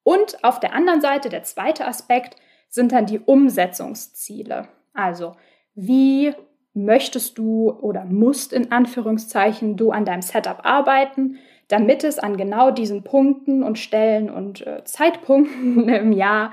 Und 0.02 0.44
auf 0.44 0.60
der 0.60 0.74
anderen 0.74 1.00
Seite, 1.00 1.28
der 1.28 1.42
zweite 1.42 1.86
Aspekt, 1.86 2.36
sind 2.68 2.92
dann 2.92 3.06
die 3.06 3.18
Umsetzungsziele. 3.18 4.68
Also, 4.94 5.34
wie 5.76 6.34
möchtest 6.74 7.38
du 7.38 7.70
oder 7.70 8.04
musst 8.04 8.52
in 8.52 8.72
Anführungszeichen 8.72 9.76
du 9.76 9.92
an 9.92 10.04
deinem 10.04 10.22
Setup 10.22 10.64
arbeiten, 10.64 11.38
damit 11.68 12.02
es 12.02 12.18
an 12.18 12.36
genau 12.36 12.70
diesen 12.70 13.04
Punkten 13.04 13.62
und 13.62 13.78
Stellen 13.78 14.30
und 14.30 14.66
äh, 14.66 14.82
Zeitpunkten 14.84 15.88
im 15.88 16.12
Jahr 16.12 16.52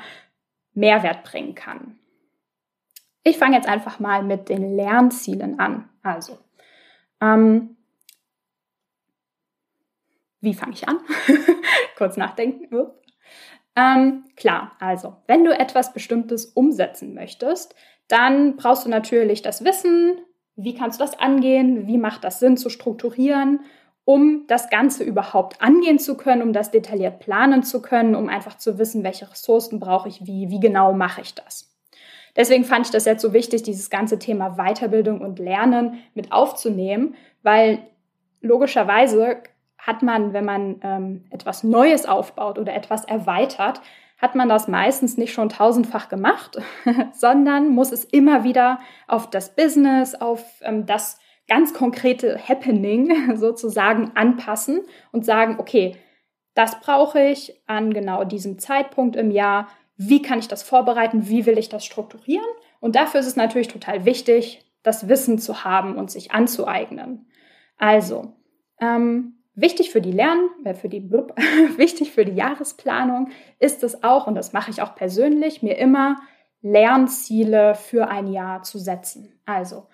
Mehrwert 0.74 1.24
bringen 1.24 1.56
kann. 1.56 1.98
Ich 3.24 3.38
fange 3.38 3.56
jetzt 3.56 3.70
einfach 3.70 4.00
mal 4.00 4.24
mit 4.24 4.50
den 4.50 4.76
Lernzielen 4.76 5.60
an. 5.60 5.90
Also, 6.02 6.38
ähm, 7.22 7.78
wie 10.42 10.54
fange 10.54 10.74
ich 10.74 10.88
an? 10.88 11.00
Kurz 11.98 12.18
nachdenken. 12.18 12.70
Ähm, 13.76 14.26
klar, 14.36 14.74
also, 14.80 15.16
wenn 15.28 15.46
du 15.46 15.58
etwas 15.58 15.94
Bestimmtes 15.94 16.46
umsetzen 16.46 17.14
möchtest, 17.14 17.76
dann 18.08 18.56
brauchst 18.56 18.86
du 18.86 18.90
natürlich 18.90 19.42
das 19.42 19.64
Wissen, 19.64 20.18
wie 20.56 20.76
kannst 20.76 21.00
du 21.00 21.04
das 21.04 21.18
angehen, 21.20 21.88
wie 21.88 21.98
macht 21.98 22.24
das 22.24 22.40
Sinn 22.40 22.58
zu 22.58 22.70
strukturieren, 22.70 23.62
um 24.06 24.46
das 24.48 24.70
Ganze 24.70 25.04
überhaupt 25.04 25.62
angehen 25.62 25.98
zu 25.98 26.18
können, 26.18 26.42
um 26.42 26.54
das 26.54 26.72
detailliert 26.72 27.20
planen 27.20 27.64
zu 27.64 27.82
können, 27.82 28.16
um 28.16 28.30
einfach 28.30 28.58
zu 28.58 28.78
wissen, 28.78 29.04
welche 29.04 29.30
Ressourcen 29.32 29.80
brauche 29.80 30.10
ich 30.10 30.26
wie, 30.26 30.50
wie 30.50 30.60
genau 30.60 30.94
mache 30.94 31.22
ich 31.22 31.34
das. 31.34 31.74
Deswegen 32.36 32.66
fand 32.66 32.88
ich 32.88 32.92
das 32.92 33.06
jetzt 33.06 33.22
so 33.22 33.32
wichtig, 33.32 33.64
dieses 33.64 33.90
ganze 33.90 34.20
Thema 34.20 34.58
Weiterbildung 34.58 35.22
und 35.22 35.40
Lernen 35.40 36.00
mit 36.14 36.32
aufzunehmen, 36.32 37.16
weil 37.44 37.80
logischerweise 38.42 39.38
hat 39.78 40.02
man, 40.02 40.34
wenn 40.34 40.46
man 40.46 40.80
ähm, 40.82 41.26
etwas 41.30 41.64
Neues 41.64 42.06
aufbaut 42.06 42.58
oder 42.58 42.74
etwas 42.74 43.06
erweitert, 43.06 43.82
hat 44.18 44.36
man 44.36 44.50
das 44.50 44.68
meistens 44.68 45.18
nicht 45.18 45.34
schon 45.34 45.50
tausendfach 45.50 46.10
gemacht, 46.10 46.58
sondern 47.14 47.70
muss 47.70 47.92
es 47.92 48.04
immer 48.04 48.44
wieder 48.44 48.80
auf 49.08 49.30
das 49.30 49.56
Business, 49.56 50.16
auf 50.16 50.44
ähm, 50.62 50.86
das 50.86 51.20
ganz 51.48 51.74
konkrete 51.74 52.40
Happening 52.48 53.36
sozusagen 53.38 54.12
anpassen 54.16 54.82
und 55.12 55.26
sagen, 55.26 55.58
okay, 55.60 55.98
das 56.54 56.80
brauche 56.80 57.22
ich 57.22 57.62
an 57.68 57.94
genau 57.94 58.24
diesem 58.24 58.60
Zeitpunkt 58.60 59.16
im 59.16 59.32
Jahr. 59.32 59.68
Wie 59.98 60.22
kann 60.22 60.40
ich 60.40 60.48
das 60.48 60.64
vorbereiten? 60.64 61.28
Wie 61.28 61.46
will 61.46 61.58
ich 61.58 61.70
das 61.70 61.84
strukturieren? 61.84 62.46
Und 62.80 62.96
dafür 62.96 63.20
ist 63.20 63.28
es 63.28 63.36
natürlich 63.36 63.68
total 63.68 64.06
wichtig, 64.06 64.66
das 64.84 65.08
Wissen 65.08 65.40
zu 65.40 65.64
haben 65.64 65.96
und 65.96 66.12
sich 66.12 66.32
anzueignen. 66.32 67.28
Also, 67.78 68.34
ähm, 68.80 69.43
Wichtig 69.56 69.92
für 69.92 70.02
die 70.02 70.12
Lern, 70.12 70.50
äh, 70.64 70.74
für 70.74 70.90
die 70.90 71.12
wichtig 71.78 72.12
für 72.12 72.26
die 72.26 72.34
Jahresplanung 72.34 73.30
ist 73.60 73.84
es 73.84 74.04
auch, 74.04 74.28
und 74.28 74.36
das 74.36 74.54
mache 74.54 74.72
ich 74.72 74.82
auch 74.82 74.96
persönlich, 74.96 75.62
mir 75.62 75.78
immer 75.78 76.18
Lernziele 76.62 77.76
für 77.76 78.08
ein 78.08 78.28
Jahr 78.28 78.64
zu 78.64 78.80
setzen. 78.80 79.40
Also, 79.46 79.88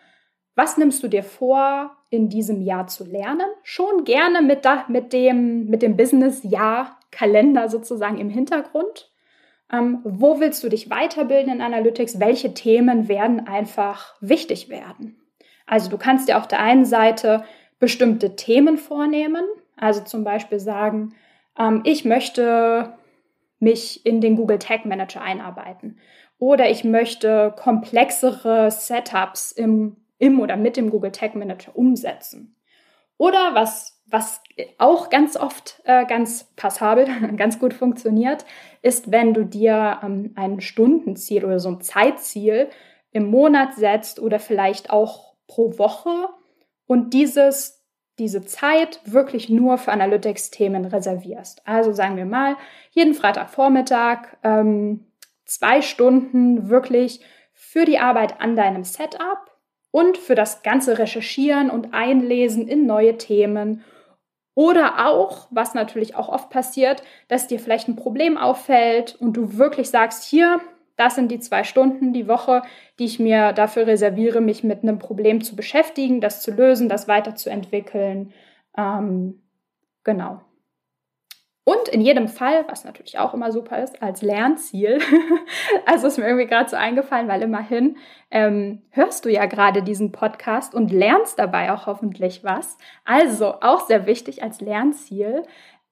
was 0.55 0.77
nimmst 0.77 1.01
du 1.03 1.07
dir 1.07 1.23
vor, 1.23 1.95
in 2.09 2.29
diesem 2.29 2.61
Jahr 2.61 2.87
zu 2.87 3.05
lernen? 3.05 3.47
Schon 3.63 4.03
gerne 4.03 4.41
mit, 4.41 4.65
da, 4.65 4.85
mit 4.87 5.13
dem, 5.13 5.65
mit 5.65 5.81
dem 5.81 5.97
Business-Jahr-Kalender 5.97 7.69
sozusagen 7.69 8.17
im 8.17 8.29
Hintergrund. 8.29 9.11
Ähm, 9.71 9.99
wo 10.03 10.39
willst 10.39 10.63
du 10.63 10.69
dich 10.69 10.89
weiterbilden 10.89 11.53
in 11.53 11.61
Analytics? 11.61 12.19
Welche 12.19 12.53
Themen 12.53 13.07
werden 13.07 13.47
einfach 13.47 14.15
wichtig 14.21 14.69
werden? 14.69 15.15
Also 15.65 15.89
du 15.89 15.97
kannst 15.97 16.27
dir 16.27 16.37
auf 16.37 16.47
der 16.47 16.59
einen 16.59 16.85
Seite 16.85 17.43
bestimmte 17.79 18.35
Themen 18.35 18.77
vornehmen. 18.77 19.45
Also 19.75 20.01
zum 20.01 20.23
Beispiel 20.23 20.59
sagen, 20.59 21.15
ähm, 21.57 21.81
ich 21.85 22.05
möchte 22.05 22.93
mich 23.59 24.05
in 24.05 24.21
den 24.21 24.35
Google 24.35 24.59
Tag 24.59 24.85
Manager 24.85 25.21
einarbeiten 25.21 25.97
oder 26.39 26.69
ich 26.69 26.83
möchte 26.83 27.53
komplexere 27.57 28.71
Setups 28.71 29.51
im, 29.51 29.97
im 30.17 30.39
oder 30.39 30.55
mit 30.55 30.77
dem 30.77 30.89
Google 30.89 31.11
Tag 31.11 31.35
Manager 31.35 31.75
umsetzen. 31.75 32.55
Oder 33.17 33.53
was, 33.53 34.01
was 34.07 34.41
auch 34.77 35.09
ganz 35.09 35.35
oft 35.35 35.81
äh, 35.83 36.05
ganz 36.05 36.45
passabel, 36.55 37.07
ganz 37.37 37.59
gut 37.59 37.73
funktioniert, 37.73 38.45
ist, 38.81 39.11
wenn 39.11 39.33
du 39.33 39.45
dir 39.45 39.99
ähm, 40.01 40.31
ein 40.35 40.61
Stundenziel 40.61 41.43
oder 41.43 41.59
so 41.59 41.69
ein 41.69 41.81
Zeitziel 41.81 42.69
im 43.11 43.25
Monat 43.29 43.75
setzt 43.75 44.19
oder 44.21 44.39
vielleicht 44.39 44.89
auch 44.89 45.33
pro 45.47 45.77
Woche 45.77 46.29
und 46.89 47.13
dieses, 47.13 47.85
diese 48.17 48.43
Zeit 48.43 48.99
wirklich 49.05 49.47
nur 49.47 49.77
für 49.77 49.91
Analytics-Themen 49.91 50.85
reservierst. 50.85 51.61
Also 51.67 51.93
sagen 51.93 52.17
wir 52.17 52.25
mal, 52.25 52.55
jeden 52.89 53.13
Freitagvormittag 53.13 54.37
ähm, 54.43 55.05
zwei 55.45 55.83
Stunden 55.83 56.69
wirklich 56.69 57.21
für 57.53 57.85
die 57.85 57.99
Arbeit 57.99 58.41
an 58.41 58.55
deinem 58.55 58.83
Setup 58.83 59.51
und 59.91 60.17
für 60.17 60.33
das 60.33 60.63
ganze 60.63 60.97
Recherchieren 60.97 61.69
und 61.69 61.93
Einlesen 61.93 62.67
in 62.67 62.87
neue 62.87 63.17
Themen. 63.17 63.83
Oder 64.55 65.07
auch, 65.07 65.47
was 65.51 65.75
natürlich 65.75 66.15
auch 66.15 66.27
oft 66.27 66.49
passiert, 66.49 67.03
dass 67.27 67.45
dir 67.45 67.59
vielleicht 67.59 67.87
ein 67.87 67.95
Problem 67.97 68.35
auffällt 68.35 69.15
und 69.19 69.33
du 69.33 69.57
wirklich 69.57 69.91
sagst, 69.91 70.23
hier, 70.23 70.59
das 70.99 71.15
sind 71.15 71.31
die 71.31 71.39
zwei 71.39 71.63
Stunden 71.63 72.11
die 72.11 72.27
Woche, 72.27 72.61
die 72.99 73.05
ich 73.05 73.19
mir 73.19 73.53
dafür 73.53 73.87
reserviere, 73.87 74.41
mich 74.41 74.63
mit 74.63 74.83
einem 74.83 74.99
Problem 74.99 75.41
zu 75.41 75.55
beschäftigen, 75.55 76.19
das 76.19 76.41
zu 76.41 76.51
lösen, 76.51 76.89
das 76.89 77.07
weiterzuentwickeln. 77.07 78.33
Ähm, 78.77 79.41
genau. 80.03 80.41
Und 81.63 81.87
in 81.87 82.01
jedem 82.01 82.27
Fall, 82.27 82.65
was 82.67 82.83
natürlich 82.83 83.19
auch 83.19 83.33
immer 83.33 83.51
super 83.51 83.81
ist, 83.81 84.01
als 84.01 84.21
Lernziel, 84.21 84.99
also 85.85 86.07
ist 86.07 86.17
mir 86.17 86.25
irgendwie 86.25 86.47
gerade 86.47 86.69
so 86.69 86.75
eingefallen, 86.75 87.27
weil 87.27 87.43
immerhin 87.43 87.97
ähm, 88.31 88.81
hörst 88.89 89.23
du 89.23 89.29
ja 89.29 89.45
gerade 89.45 89.83
diesen 89.83 90.11
Podcast 90.11 90.73
und 90.73 90.91
lernst 90.91 91.39
dabei 91.39 91.71
auch 91.71 91.85
hoffentlich 91.85 92.43
was. 92.43 92.77
Also 93.05 93.61
auch 93.61 93.85
sehr 93.87 94.05
wichtig 94.05 94.43
als 94.43 94.61
Lernziel, 94.61 95.43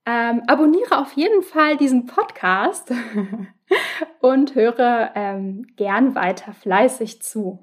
ähm, 0.05 0.41
abonniere 0.47 0.99
auf 0.99 1.13
jeden 1.13 1.43
Fall 1.43 1.77
diesen 1.77 2.07
Podcast 2.07 2.91
und 4.21 4.55
höre 4.55 5.11
ähm, 5.15 5.67
gern 5.75 6.15
weiter 6.15 6.53
fleißig 6.53 7.21
zu. 7.21 7.59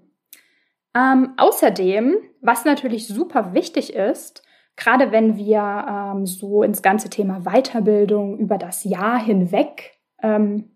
Ähm, 0.95 1.35
außerdem, 1.37 2.17
was 2.41 2.65
natürlich 2.65 3.09
super 3.09 3.55
wichtig 3.55 3.95
ist, 3.95 4.43
gerade 4.77 5.13
wenn 5.13 5.37
wir 5.37 5.87
ähm, 5.89 6.27
so 6.27 6.63
ins 6.63 6.83
ganze 6.83 7.11
Thema 7.11 7.41
Weiterbildung 7.45 8.39
über 8.39 8.59
das 8.59 8.85
Jahr 8.85 9.19
hinweg 9.19 9.99
ähm, 10.23 10.71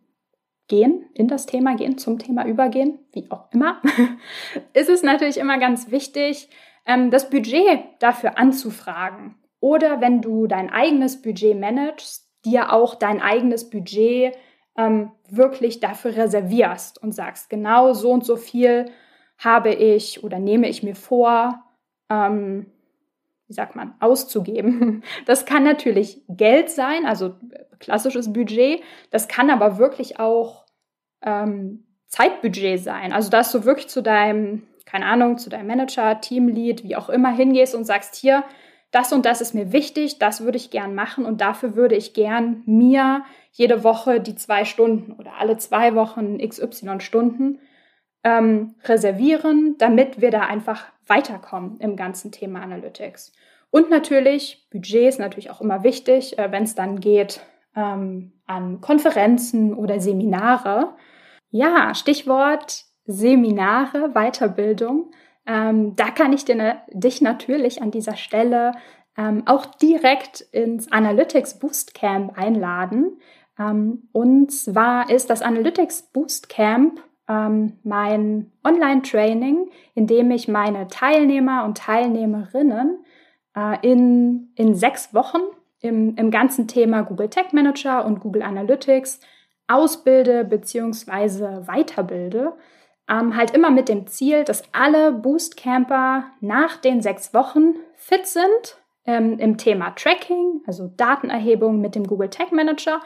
gehen, 0.67 1.07
in 1.15 1.29
das 1.29 1.47
Thema 1.47 1.77
gehen, 1.77 1.99
zum 1.99 2.19
Thema 2.19 2.47
übergehen, 2.47 2.99
wie 3.13 3.31
auch 3.31 3.51
immer, 3.53 3.81
ist 4.73 4.89
es 4.89 5.03
natürlich 5.03 5.39
immer 5.39 5.59
ganz 5.59 5.91
wichtig, 5.91 6.49
ähm, 6.87 7.11
das 7.11 7.31
Budget 7.31 7.85
dafür 8.01 8.39
anzufragen. 8.39 9.37
Oder 9.61 10.01
wenn 10.01 10.21
du 10.21 10.47
dein 10.47 10.71
eigenes 10.71 11.21
Budget 11.21 11.59
managst, 11.59 12.29
dir 12.45 12.73
auch 12.73 12.95
dein 12.95 13.21
eigenes 13.21 13.69
Budget 13.71 14.37
ähm, 14.79 15.11
wirklich 15.29 15.81
dafür 15.81 16.17
reservierst 16.17 17.03
und 17.03 17.13
sagst, 17.13 17.51
genau 17.51 17.93
so 17.93 18.13
und 18.13 18.25
so 18.25 18.37
viel 18.37 18.87
habe 19.37 19.75
ich 19.75 20.25
oder 20.25 20.39
nehme 20.39 20.69
ich 20.69 20.83
mir 20.83 20.95
vor, 20.95 21.65
ähm, 22.09 22.67
wie 23.49 23.53
sagt 23.53 23.77
man, 23.77 23.95
auszugeben. 24.01 25.03
Das 25.27 25.45
kann 25.45 25.65
natürlich 25.65 26.23
Geld 26.29 26.71
sein, 26.71 27.05
also 27.05 27.35
klassisches 27.81 28.33
Budget. 28.33 28.83
Das 29.11 29.29
kann 29.29 29.51
aber 29.51 29.79
wirklich 29.79 30.21
auch 30.21 30.65
ähm, 31.23 31.85
Zeitbudget 32.07 32.81
sein. 32.83 33.13
Also, 33.13 33.31
dass 33.31 33.53
du 33.53 33.65
wirklich 33.65 33.89
zu 33.89 34.03
deinem, 34.03 34.63
keine 34.87 35.07
Ahnung, 35.07 35.39
zu 35.39 35.51
deinem 35.51 35.67
Manager, 35.67 36.21
Teamlead, 36.21 36.85
wie 36.85 36.97
auch 36.97 37.09
immer 37.09 37.31
hingehst 37.31 37.75
und 37.75 37.85
sagst, 37.85 38.15
hier, 38.15 38.45
das 38.91 39.13
und 39.13 39.27
das 39.27 39.41
ist 39.41 39.55
mir 39.55 39.73
wichtig, 39.73 40.19
das 40.19 40.43
würde 40.43 40.57
ich 40.57 40.71
gern 40.71 40.95
machen 40.95 41.27
und 41.27 41.41
dafür 41.41 41.77
würde 41.77 41.95
ich 41.95 42.15
gern 42.15 42.63
mir 42.65 43.25
jede 43.53 43.85
Woche 43.85 44.21
die 44.21 44.35
zwei 44.35 44.65
Stunden 44.65 45.13
oder 45.13 45.33
alle 45.39 45.59
zwei 45.59 45.95
Wochen 45.95 46.39
XY 46.39 47.01
Stunden 47.01 47.59
ähm, 48.25 48.75
reservieren, 48.85 49.77
damit 49.79 50.21
wir 50.21 50.31
da 50.31 50.41
einfach 50.41 50.87
weiterkommen 51.07 51.79
im 51.81 51.97
ganzen 51.97 52.33
Thema 52.33 52.63
Analytics. 52.63 53.33
Und 53.71 53.91
natürlich, 53.91 54.67
Budget 54.71 55.09
ist 55.09 55.19
natürlich 55.19 55.51
auch 55.51 55.61
immer 55.61 55.83
wichtig, 55.83 56.39
äh, 56.39 56.51
wenn 56.51 56.63
es 56.63 56.75
dann 56.75 57.01
geht 57.01 57.41
ähm, 57.77 58.33
an 58.47 58.81
Konferenzen 58.81 59.75
oder 59.75 60.01
Seminare. 60.01 60.95
Ja, 61.51 61.95
Stichwort 61.95 62.85
Seminare, 63.05 64.11
Weiterbildung. 64.15 65.11
Ähm, 65.49 65.97
da 65.97 66.11
kann 66.11 66.33
ich 66.33 66.45
dir, 66.45 66.83
dich 66.93 67.23
natürlich 67.23 67.83
an 67.83 67.91
dieser 67.91 68.17
Stelle 68.17 68.73
ähm, 69.17 69.43
auch 69.47 69.65
direkt 69.65 70.43
ins 70.53 70.93
Analytics 70.93 71.59
Boostcamp 71.59 72.39
einladen. 72.39 73.19
Ähm, 73.59 74.09
und 74.13 74.53
zwar 74.53 75.11
ist 75.11 75.31
das 75.31 75.43
Analytics 75.43 76.03
Boostcamp 76.13 77.01
ähm, 77.29 77.79
mein 77.83 78.53
Online-Training, 78.63 79.71
in 79.95 80.07
dem 80.07 80.31
ich 80.31 80.49
meine 80.49 80.87
Teilnehmer 80.89 81.65
und 81.65 81.79
Teilnehmerinnen 81.79 83.05
äh, 83.57 83.77
in, 83.83 84.53
in 84.55 84.75
sechs 84.75 85.15
Wochen 85.15 85.41
im, 85.81 86.15
im 86.17 86.31
ganzen 86.31 86.69
Thema 86.69 87.03
Google 87.03 87.31
Tech 87.31 87.53
Manager 87.53 88.05
und 88.05 88.21
Google 88.21 88.43
Analytics 88.43 89.21
ausbilde 89.67 90.45
bzw. 90.45 91.67
weiterbilde. 91.67 92.55
Ähm, 93.11 93.37
halt 93.37 93.53
immer 93.53 93.71
mit 93.71 93.89
dem 93.89 94.07
Ziel, 94.07 94.45
dass 94.45 94.63
alle 94.73 95.13
Boostcamper 95.13 96.25
nach 96.41 96.77
den 96.77 97.01
sechs 97.01 97.33
Wochen 97.33 97.75
fit 97.97 98.27
sind 98.27 98.79
ähm, 99.07 99.39
im 99.39 99.57
Thema 99.57 99.91
Tracking, 99.91 100.63
also 100.67 100.93
Datenerhebung 100.97 101.81
mit 101.81 101.95
dem 101.95 102.07
Google 102.07 102.29
Tag 102.29 102.53
Manager 102.53 103.01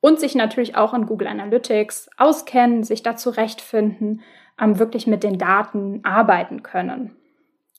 und 0.00 0.20
sich 0.20 0.34
natürlich 0.34 0.76
auch 0.76 0.92
in 0.92 1.06
Google 1.06 1.28
Analytics 1.28 2.10
auskennen, 2.18 2.84
sich 2.84 3.02
da 3.02 3.16
zurechtfinden, 3.16 4.22
ähm, 4.60 4.78
wirklich 4.78 5.06
mit 5.06 5.22
den 5.22 5.38
Daten 5.38 6.00
arbeiten 6.04 6.62
können. 6.62 7.16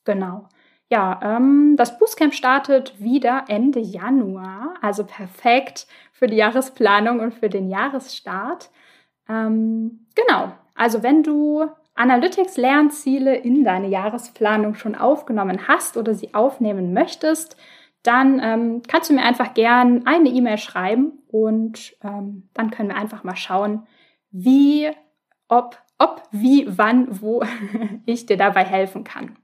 Genau. 0.04 0.48
Ja, 0.90 1.20
ähm, 1.22 1.76
das 1.78 2.00
Boostcamp 2.00 2.34
startet 2.34 3.00
wieder 3.00 3.46
Ende 3.50 3.80
Januar, 3.80 4.76
also 4.82 5.04
perfekt 5.04 5.86
für 6.14 6.28
die 6.28 6.38
Jahresplanung 6.38 7.20
und 7.20 7.34
für 7.34 7.50
den 7.50 7.70
Jahresstart. 7.70 8.70
Ähm, 9.28 10.08
genau, 10.16 10.54
also 10.78 11.04
wenn 11.04 11.24
du 11.24 11.66
Analytics-Lernziele 11.96 13.36
in 13.36 13.64
deine 13.64 13.88
Jahresplanung 13.88 14.76
schon 14.76 14.96
aufgenommen 14.96 15.68
hast 15.68 15.98
oder 15.98 16.14
sie 16.14 16.34
aufnehmen 16.34 16.94
möchtest, 16.94 17.58
dann 18.04 18.40
ähm, 18.42 18.82
kannst 18.88 19.10
du 19.10 19.16
mir 19.16 19.24
einfach 19.24 19.54
gern 19.54 20.06
eine 20.06 20.30
E-Mail 20.30 20.60
schreiben 20.60 21.24
und 21.28 21.96
ähm, 22.04 22.50
dann 22.54 22.72
können 22.72 22.90
wir 22.90 22.96
einfach 22.96 23.24
mal 23.24 23.36
schauen, 23.36 23.88
wie, 24.30 24.90
ob, 25.50 25.78
ob, 25.98 26.24
wie, 26.32 26.66
wann, 26.70 27.22
wo 27.22 27.44
ich 28.06 28.26
dir 28.28 28.38
dabei 28.38 28.64
helfen 28.64 29.04
kann. 29.04 29.36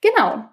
Genau. 0.00 0.44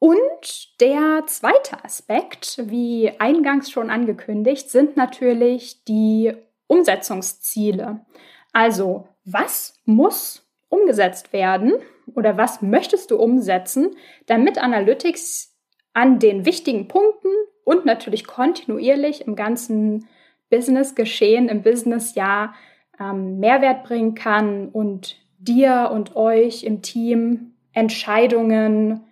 Und 0.00 0.80
der 0.80 1.24
zweite 1.26 1.84
Aspekt, 1.84 2.60
wie 2.64 3.12
eingangs 3.18 3.70
schon 3.70 3.90
angekündigt, 3.90 4.70
sind 4.70 4.96
natürlich 4.96 5.84
die 5.84 6.32
Umsetzungsziele. 6.66 8.04
Also, 8.52 9.08
was 9.24 9.80
muss 9.84 10.48
umgesetzt 10.68 11.32
werden 11.32 11.74
oder 12.14 12.36
was 12.36 12.62
möchtest 12.62 13.10
du 13.10 13.16
umsetzen, 13.16 13.96
damit 14.26 14.58
Analytics 14.58 15.56
an 15.92 16.18
den 16.18 16.44
wichtigen 16.44 16.88
Punkten 16.88 17.28
und 17.64 17.84
natürlich 17.84 18.26
kontinuierlich 18.26 19.26
im 19.26 19.36
ganzen 19.36 20.08
Business-Geschehen, 20.50 21.48
im 21.48 21.62
Business-Jahr 21.62 22.54
ähm, 22.98 23.38
Mehrwert 23.38 23.84
bringen 23.84 24.14
kann 24.14 24.68
und 24.68 25.16
dir 25.38 25.90
und 25.92 26.16
euch 26.16 26.64
im 26.64 26.82
Team 26.82 27.54
Entscheidungen, 27.72 29.04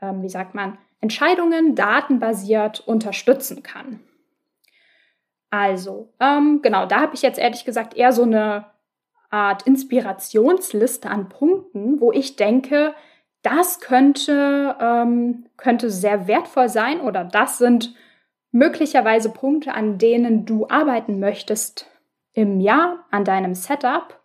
ähm, 0.00 0.22
wie 0.22 0.28
sagt 0.28 0.54
man, 0.54 0.78
Entscheidungen 1.00 1.74
datenbasiert 1.74 2.80
unterstützen 2.80 3.62
kann. 3.62 4.00
Also, 5.54 6.08
ähm, 6.18 6.62
genau, 6.62 6.84
da 6.84 7.00
habe 7.00 7.14
ich 7.14 7.22
jetzt 7.22 7.38
ehrlich 7.38 7.64
gesagt 7.64 7.96
eher 7.96 8.10
so 8.10 8.24
eine 8.24 8.66
Art 9.30 9.62
Inspirationsliste 9.68 11.08
an 11.08 11.28
Punkten, 11.28 12.00
wo 12.00 12.10
ich 12.10 12.34
denke, 12.34 12.92
das 13.42 13.78
könnte, 13.78 14.74
ähm, 14.80 15.46
könnte 15.56 15.90
sehr 15.90 16.26
wertvoll 16.26 16.68
sein 16.68 17.00
oder 17.00 17.22
das 17.22 17.58
sind 17.58 17.94
möglicherweise 18.50 19.30
Punkte, 19.30 19.74
an 19.74 19.96
denen 19.96 20.44
du 20.44 20.66
arbeiten 20.68 21.20
möchtest 21.20 21.88
im 22.32 22.58
Jahr, 22.58 23.04
an 23.12 23.24
deinem 23.24 23.54
Setup. 23.54 24.20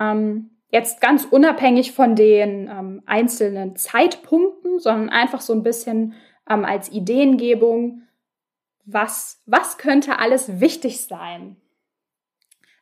Ähm, 0.00 0.48
jetzt 0.70 1.02
ganz 1.02 1.26
unabhängig 1.26 1.92
von 1.92 2.16
den 2.16 2.68
ähm, 2.68 3.02
einzelnen 3.04 3.76
Zeitpunkten, 3.76 4.78
sondern 4.78 5.10
einfach 5.10 5.42
so 5.42 5.52
ein 5.52 5.62
bisschen 5.62 6.14
ähm, 6.48 6.64
als 6.64 6.90
Ideengebung, 6.90 8.04
was, 8.84 9.42
was 9.46 9.78
könnte 9.78 10.18
alles 10.18 10.60
wichtig 10.60 11.02
sein? 11.02 11.56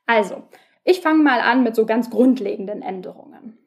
Also, 0.07 0.43
ich 0.85 1.01
fange 1.01 1.23
mal 1.23 1.41
an 1.41 1.63
mit 1.63 1.77
so 1.77 1.85
ganz 1.85 2.11
grundlegenden 2.11 2.83
Änderungen. 2.83 3.59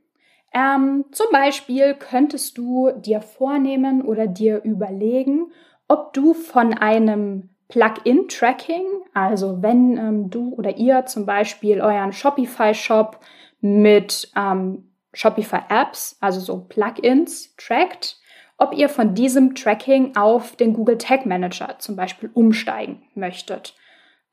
Ähm, 0.53 1.05
zum 1.11 1.27
Beispiel 1.31 1.93
könntest 1.93 2.57
du 2.57 2.91
dir 2.91 3.21
vornehmen 3.21 4.01
oder 4.01 4.27
dir 4.27 4.61
überlegen, 4.63 5.51
ob 5.87 6.13
du 6.13 6.33
von 6.33 6.73
einem 6.73 7.49
Plugin-Tracking, 7.69 8.85
also 9.13 9.61
wenn 9.61 9.97
ähm, 9.97 10.29
du 10.29 10.53
oder 10.55 10.77
ihr 10.77 11.05
zum 11.05 11.25
Beispiel 11.25 11.79
euren 11.79 12.11
Shopify-Shop 12.11 13.19
mit 13.61 14.31
ähm, 14.35 14.91
Shopify-Apps, 15.13 16.17
also 16.19 16.39
so 16.39 16.65
Plugins, 16.67 17.55
trackt, 17.55 18.19
ob 18.61 18.77
ihr 18.77 18.89
von 18.89 19.15
diesem 19.15 19.55
Tracking 19.55 20.15
auf 20.15 20.55
den 20.55 20.73
Google 20.73 20.99
Tag 20.99 21.25
Manager 21.25 21.79
zum 21.79 21.95
Beispiel 21.95 22.29
umsteigen 22.31 23.01
möchtet. 23.15 23.73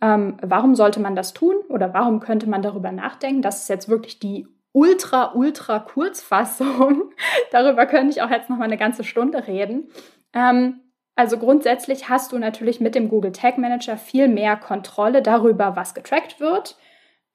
Ähm, 0.02 0.36
warum 0.42 0.74
sollte 0.74 1.00
man 1.00 1.16
das 1.16 1.32
tun 1.32 1.56
oder 1.70 1.94
warum 1.94 2.20
könnte 2.20 2.46
man 2.46 2.60
darüber 2.60 2.92
nachdenken? 2.92 3.40
Das 3.40 3.62
ist 3.62 3.68
jetzt 3.68 3.88
wirklich 3.88 4.18
die 4.18 4.46
ultra, 4.72 5.32
ultra 5.34 5.78
Kurzfassung. 5.78 7.10
darüber 7.52 7.86
könnte 7.86 8.10
ich 8.10 8.20
auch 8.20 8.28
jetzt 8.28 8.50
noch 8.50 8.58
mal 8.58 8.64
eine 8.64 8.76
ganze 8.76 9.02
Stunde 9.02 9.46
reden. 9.46 9.88
Ähm, 10.34 10.80
also 11.16 11.38
grundsätzlich 11.38 12.10
hast 12.10 12.32
du 12.32 12.38
natürlich 12.38 12.80
mit 12.80 12.94
dem 12.94 13.08
Google 13.08 13.32
Tag 13.32 13.56
Manager 13.56 13.96
viel 13.96 14.28
mehr 14.28 14.56
Kontrolle 14.56 15.22
darüber, 15.22 15.74
was 15.74 15.94
getrackt 15.94 16.38
wird, 16.38 16.76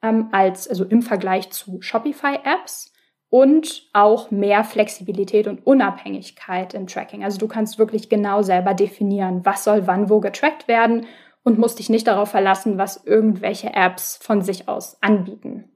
ähm, 0.03 0.29
als 0.31 0.67
also 0.67 0.85
im 0.85 1.01
Vergleich 1.01 1.49
zu 1.49 1.81
Shopify 1.81 2.37
Apps 2.43 2.92
und 3.33 3.89
auch 3.93 4.29
mehr 4.29 4.63
Flexibilität 4.63 5.47
und 5.47 5.65
Unabhängigkeit 5.65 6.75
im 6.75 6.85
Tracking. 6.85 7.23
Also 7.23 7.39
du 7.39 7.47
kannst 7.47 7.79
wirklich 7.79 8.07
genau 8.07 8.43
selber 8.43 8.75
definieren, 8.75 9.43
was 9.43 9.63
soll 9.63 9.87
wann 9.87 10.07
wo 10.07 10.19
getrackt 10.19 10.67
werden 10.67 11.07
und 11.43 11.57
musst 11.57 11.79
dich 11.79 11.89
nicht 11.89 12.05
darauf 12.05 12.29
verlassen, 12.29 12.77
was 12.77 13.07
irgendwelche 13.07 13.73
Apps 13.73 14.19
von 14.21 14.43
sich 14.43 14.69
aus 14.69 15.01
anbieten. 15.01 15.67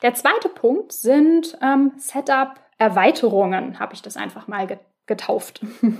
Der 0.00 0.14
zweite 0.14 0.48
Punkt 0.48 0.92
sind 0.92 1.58
ähm, 1.60 1.90
Setup-Erweiterungen, 1.96 3.80
habe 3.80 3.94
ich 3.94 4.02
das 4.02 4.16
einfach 4.16 4.46
mal 4.46 4.78
getauft. 5.06 5.60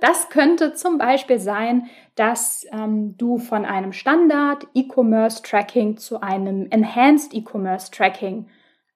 Das 0.00 0.30
könnte 0.30 0.74
zum 0.74 0.98
Beispiel 0.98 1.38
sein, 1.38 1.88
dass 2.16 2.66
ähm, 2.72 3.16
du 3.16 3.38
von 3.38 3.64
einem 3.64 3.92
Standard 3.92 4.66
E-Commerce 4.74 5.42
Tracking 5.42 5.96
zu 5.96 6.20
einem 6.20 6.66
Enhanced 6.70 7.34
E-Commerce 7.34 7.92
Tracking 7.92 8.48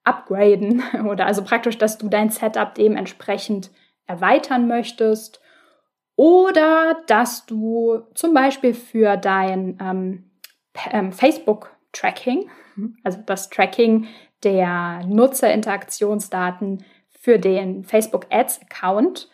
upgraden 0.04 0.82
oder 1.08 1.26
also 1.26 1.42
praktisch, 1.42 1.78
dass 1.78 1.98
du 1.98 2.08
dein 2.08 2.30
Setup 2.30 2.74
dementsprechend 2.74 3.70
erweitern 4.06 4.66
möchtest 4.66 5.40
oder 6.16 6.96
dass 7.06 7.46
du 7.46 8.02
zum 8.14 8.34
Beispiel 8.34 8.74
für 8.74 9.16
dein 9.16 9.78
ähm, 9.80 10.30
ähm, 10.90 11.12
Facebook-Tracking, 11.12 12.50
also 13.02 13.18
das 13.24 13.50
Tracking 13.50 14.06
der 14.44 15.02
Nutzerinteraktionsdaten 15.06 16.84
für 17.08 17.38
den 17.38 17.84
Facebook 17.84 18.26
Ads 18.30 18.60
Account. 18.62 19.28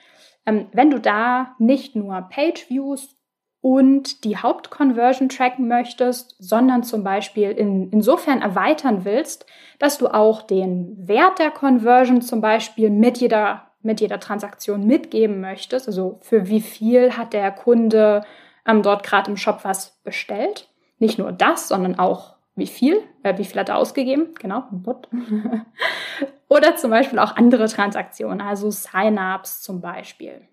Ähm, 0.46 0.66
wenn 0.72 0.90
du 0.90 1.00
da 1.00 1.54
nicht 1.59 1.96
nur 1.96 2.20
Page 2.22 2.68
Views 2.68 3.17
und 3.61 4.25
die 4.25 4.37
Hauptconversion 4.37 5.29
tracken 5.29 5.66
möchtest, 5.68 6.37
sondern 6.38 6.83
zum 6.85 7.03
Beispiel 7.03 7.51
in, 7.51 7.90
insofern 7.90 8.40
erweitern 8.40 9.05
willst, 9.05 9.47
dass 9.79 9.99
du 9.99 10.09
auch 10.09 10.42
den 10.42 10.97
Wert 11.09 11.38
der 11.38 11.51
Conversion 11.51 12.23
zum 12.23 12.40
Beispiel 12.40 12.90
mit 12.90 13.18
jeder, 13.18 13.73
mit 13.83 14.01
jeder 14.01 14.21
Transaktion 14.21 14.87
mitgeben 14.87 15.40
möchtest. 15.40 15.88
Also 15.88 16.18
für 16.23 16.49
wie 16.49 16.61
viel 16.61 17.16
hat 17.16 17.33
der 17.33 17.51
Kunde 17.51 18.25
ähm, 18.66 18.83
dort 18.83 19.03
gerade 19.03 19.31
im 19.31 19.37
Shop 19.37 19.61
was 19.64 19.99
bestellt. 20.05 20.68
Nicht 20.99 21.18
nur 21.18 21.33
das, 21.33 21.68
sondern 21.68 21.99
auch 21.99 22.37
wie 22.55 22.66
viel, 22.66 23.03
äh, 23.23 23.38
wie 23.38 23.44
viel 23.44 23.61
hat 23.61 23.68
er 23.68 23.77
ausgegeben, 23.77 24.35
genau, 24.38 24.64
Oder 26.49 26.77
zum 26.77 26.90
Beispiel 26.90 27.18
auch 27.18 27.37
andere 27.37 27.68
Transaktionen, 27.68 28.40
also 28.40 28.71
Sign-ups 28.71 29.62
zum 29.62 29.81
Beispiel. 29.81 30.49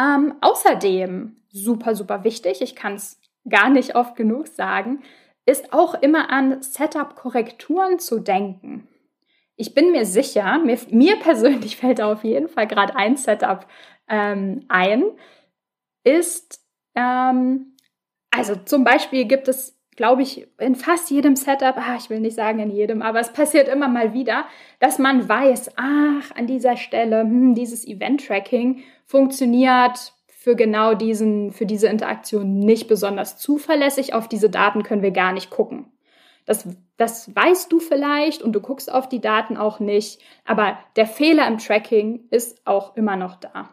Ähm, 0.00 0.34
außerdem, 0.40 1.36
super, 1.50 1.94
super 1.94 2.24
wichtig, 2.24 2.60
ich 2.60 2.76
kann 2.76 2.94
es 2.94 3.20
gar 3.48 3.70
nicht 3.70 3.94
oft 3.94 4.16
genug 4.16 4.46
sagen, 4.48 5.02
ist 5.46 5.72
auch 5.72 5.94
immer 5.94 6.30
an 6.30 6.62
Setup-Korrekturen 6.62 7.98
zu 7.98 8.20
denken. 8.20 8.86
Ich 9.56 9.74
bin 9.74 9.90
mir 9.90 10.04
sicher, 10.04 10.58
mir, 10.58 10.78
mir 10.90 11.16
persönlich 11.16 11.76
fällt 11.78 12.00
auf 12.00 12.24
jeden 12.24 12.48
Fall 12.48 12.66
gerade 12.66 12.96
ein 12.96 13.16
Setup 13.16 13.66
ähm, 14.08 14.64
ein, 14.68 15.04
ist, 16.04 16.64
ähm, 16.94 17.76
also 18.30 18.56
zum 18.56 18.84
Beispiel 18.84 19.24
gibt 19.24 19.48
es 19.48 19.77
glaube 19.98 20.22
ich, 20.22 20.46
in 20.58 20.76
fast 20.76 21.10
jedem 21.10 21.34
Setup, 21.34 21.76
ah, 21.76 21.96
ich 21.98 22.08
will 22.08 22.20
nicht 22.20 22.36
sagen 22.36 22.60
in 22.60 22.70
jedem, 22.70 23.02
aber 23.02 23.18
es 23.18 23.32
passiert 23.32 23.66
immer 23.66 23.88
mal 23.88 24.14
wieder, 24.14 24.44
dass 24.78 25.00
man 25.00 25.28
weiß, 25.28 25.72
ach, 25.74 26.30
an 26.36 26.46
dieser 26.46 26.76
Stelle, 26.76 27.22
hm, 27.22 27.56
dieses 27.56 27.84
Event-Tracking 27.84 28.84
funktioniert 29.06 30.12
für 30.28 30.54
genau 30.54 30.94
diesen, 30.94 31.50
für 31.50 31.66
diese 31.66 31.88
Interaktion 31.88 32.60
nicht 32.60 32.86
besonders 32.86 33.38
zuverlässig. 33.38 34.14
Auf 34.14 34.28
diese 34.28 34.48
Daten 34.48 34.84
können 34.84 35.02
wir 35.02 35.10
gar 35.10 35.32
nicht 35.32 35.50
gucken. 35.50 35.90
Das, 36.46 36.68
das 36.96 37.34
weißt 37.34 37.72
du 37.72 37.80
vielleicht 37.80 38.40
und 38.40 38.52
du 38.52 38.60
guckst 38.60 38.92
auf 38.92 39.08
die 39.08 39.20
Daten 39.20 39.56
auch 39.56 39.80
nicht, 39.80 40.20
aber 40.44 40.78
der 40.94 41.06
Fehler 41.06 41.48
im 41.48 41.58
Tracking 41.58 42.28
ist 42.30 42.64
auch 42.68 42.96
immer 42.96 43.16
noch 43.16 43.34
da. 43.34 43.70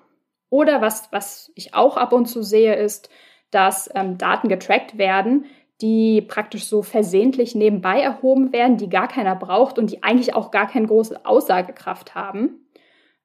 Oder 0.49 0.81
was, 0.81 1.11
was 1.11 1.51
ich 1.53 1.75
auch 1.75 1.97
ab 1.97 2.13
und 2.13 2.25
zu 2.25 2.41
sehe, 2.41 2.73
ist, 2.73 3.11
dass 3.51 3.91
ähm, 3.93 4.17
Daten 4.17 4.49
getrackt 4.49 4.97
werden, 4.97 5.45
die 5.81 6.21
praktisch 6.21 6.65
so 6.65 6.81
versehentlich 6.81 7.55
nebenbei 7.55 7.99
erhoben 7.99 8.53
werden, 8.53 8.77
die 8.77 8.89
gar 8.89 9.07
keiner 9.07 9.35
braucht 9.35 9.77
und 9.77 9.91
die 9.91 10.03
eigentlich 10.03 10.33
auch 10.33 10.51
gar 10.51 10.67
keine 10.67 10.87
große 10.87 11.25
Aussagekraft 11.25 12.15
haben. 12.15 12.65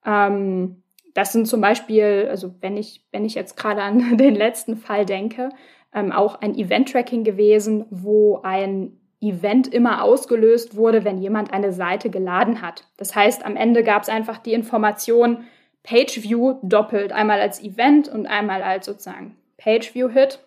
Ähm, 0.05 0.83
das 1.15 1.33
sind 1.33 1.47
zum 1.47 1.61
Beispiel, 1.61 2.27
also 2.29 2.55
wenn 2.61 2.77
ich, 2.77 3.07
wenn 3.13 3.25
ich 3.25 3.35
jetzt 3.35 3.57
gerade 3.57 3.83
an 3.83 4.17
den 4.17 4.35
letzten 4.35 4.77
Fall 4.77 5.07
denke, 5.07 5.51
ähm, 5.95 6.13
auch 6.13 6.41
ein 6.41 6.55
Event-Tracking 6.55 7.25
gewesen, 7.25 7.87
wo 7.91 8.41
ein 8.43 8.97
Event 9.21 9.73
immer 9.73 10.03
ausgelöst 10.03 10.77
wurde, 10.77 11.05
wenn 11.05 11.19
jemand 11.19 11.53
eine 11.53 11.73
Seite 11.73 12.11
geladen 12.11 12.63
hat. 12.63 12.85
Das 12.97 13.15
heißt, 13.15 13.45
am 13.45 13.55
Ende 13.55 13.83
gab 13.83 14.03
es 14.03 14.09
einfach 14.09 14.39
die 14.39 14.55
Information 14.55 15.45
Page 15.83 16.23
View 16.23 16.59
doppelt, 16.63 17.13
einmal 17.13 17.41
als 17.41 17.63
Event 17.63 18.09
und 18.09 18.27
einmal 18.27 18.63
als 18.63 18.87
sozusagen 18.87 19.37
Page 19.57 19.95
View 19.95 20.09
Hit 20.09 20.41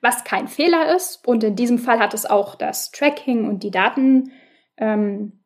was 0.00 0.24
kein 0.24 0.48
Fehler 0.48 0.94
ist. 0.94 1.26
Und 1.26 1.44
in 1.44 1.56
diesem 1.56 1.78
Fall 1.78 1.98
hat 1.98 2.14
es 2.14 2.26
auch 2.26 2.54
das 2.54 2.90
Tracking 2.90 3.48
und 3.48 3.62
die 3.62 3.70
Daten, 3.70 4.32
ähm, 4.76 5.40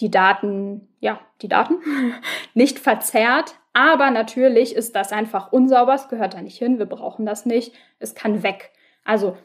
die 0.00 0.10
Daten, 0.10 0.88
ja, 1.00 1.20
die 1.42 1.48
Daten 1.48 1.78
nicht 2.54 2.78
verzerrt. 2.78 3.56
Aber 3.72 4.10
natürlich 4.10 4.74
ist 4.74 4.94
das 4.94 5.12
einfach 5.12 5.52
unsauber, 5.52 5.94
es 5.94 6.08
gehört 6.08 6.34
da 6.34 6.42
nicht 6.42 6.58
hin, 6.58 6.78
wir 6.78 6.86
brauchen 6.86 7.26
das 7.26 7.44
nicht, 7.44 7.74
es 7.98 8.14
kann 8.14 8.44
weg. 8.44 8.70
Also, 9.04 9.36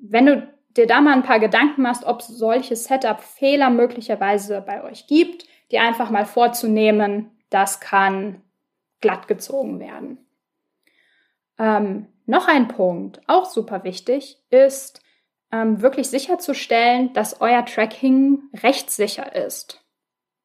wenn 0.00 0.26
du 0.26 0.56
dir 0.76 0.86
da 0.86 1.00
mal 1.00 1.14
ein 1.14 1.22
paar 1.22 1.38
Gedanken 1.40 1.82
machst, 1.82 2.04
ob 2.04 2.20
es 2.20 2.26
solche 2.26 2.76
Setup-Fehler 2.76 3.70
möglicherweise 3.70 4.60
bei 4.60 4.82
euch 4.82 5.06
gibt, 5.06 5.46
die 5.70 5.78
einfach 5.78 6.10
mal 6.10 6.26
vorzunehmen, 6.26 7.30
das 7.48 7.80
kann 7.80 8.42
glatt 9.00 9.28
gezogen 9.28 9.80
werden. 9.80 10.18
Ähm, 11.58 12.06
noch 12.26 12.48
ein 12.48 12.68
Punkt, 12.68 13.20
auch 13.26 13.46
super 13.46 13.84
wichtig, 13.84 14.38
ist 14.50 15.00
ähm, 15.52 15.80
wirklich 15.80 16.08
sicherzustellen, 16.08 17.12
dass 17.12 17.40
euer 17.40 17.64
Tracking 17.64 18.42
rechtssicher 18.52 19.34
ist. 19.34 19.84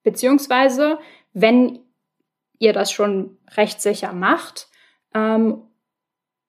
Beziehungsweise, 0.04 1.00
wenn 1.34 1.80
ihr 2.60 2.74
das 2.74 2.92
schon 2.92 3.38
rechtssicher 3.56 4.14
macht 4.14 4.68
ähm, 5.14 5.64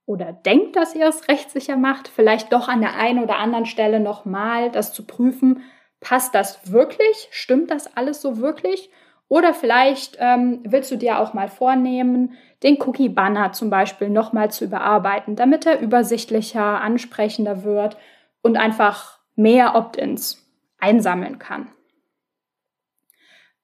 oder 0.05 0.33
denkt, 0.33 0.77
dass 0.77 0.95
ihr 0.95 1.07
es 1.07 1.29
rechtssicher 1.29 1.77
macht, 1.77 2.09
vielleicht 2.09 2.53
doch 2.53 2.68
an 2.68 2.81
der 2.81 2.97
einen 2.97 3.23
oder 3.23 3.37
anderen 3.37 3.66
Stelle 3.66 4.01
nochmal 4.01 4.71
das 4.71 4.92
zu 4.92 5.07
prüfen, 5.07 5.62
passt 6.01 6.35
das 6.35 6.71
wirklich? 6.71 7.29
Stimmt 7.31 7.71
das 7.71 7.97
alles 7.97 8.21
so 8.21 8.38
wirklich? 8.38 8.90
Oder 9.29 9.55
vielleicht 9.55 10.18
ähm, 10.21 10.61
willst 10.64 10.90
du 10.90 10.97
dir 10.97 11.18
auch 11.18 11.33
mal 11.33 11.49
vornehmen, 11.49 12.37
den 12.62 12.81
Cookie-Banner 12.81 13.53
zum 13.53 13.70
Beispiel 13.70 14.09
nochmal 14.09 14.51
zu 14.51 14.64
überarbeiten, 14.64 15.37
damit 15.37 15.66
er 15.66 15.81
übersichtlicher, 15.81 16.81
ansprechender 16.81 17.64
wird 17.64 17.96
und 18.42 18.57
einfach 18.57 19.18
mehr 19.35 19.75
Opt-ins 19.75 20.46
einsammeln 20.79 21.38
kann. 21.38 21.68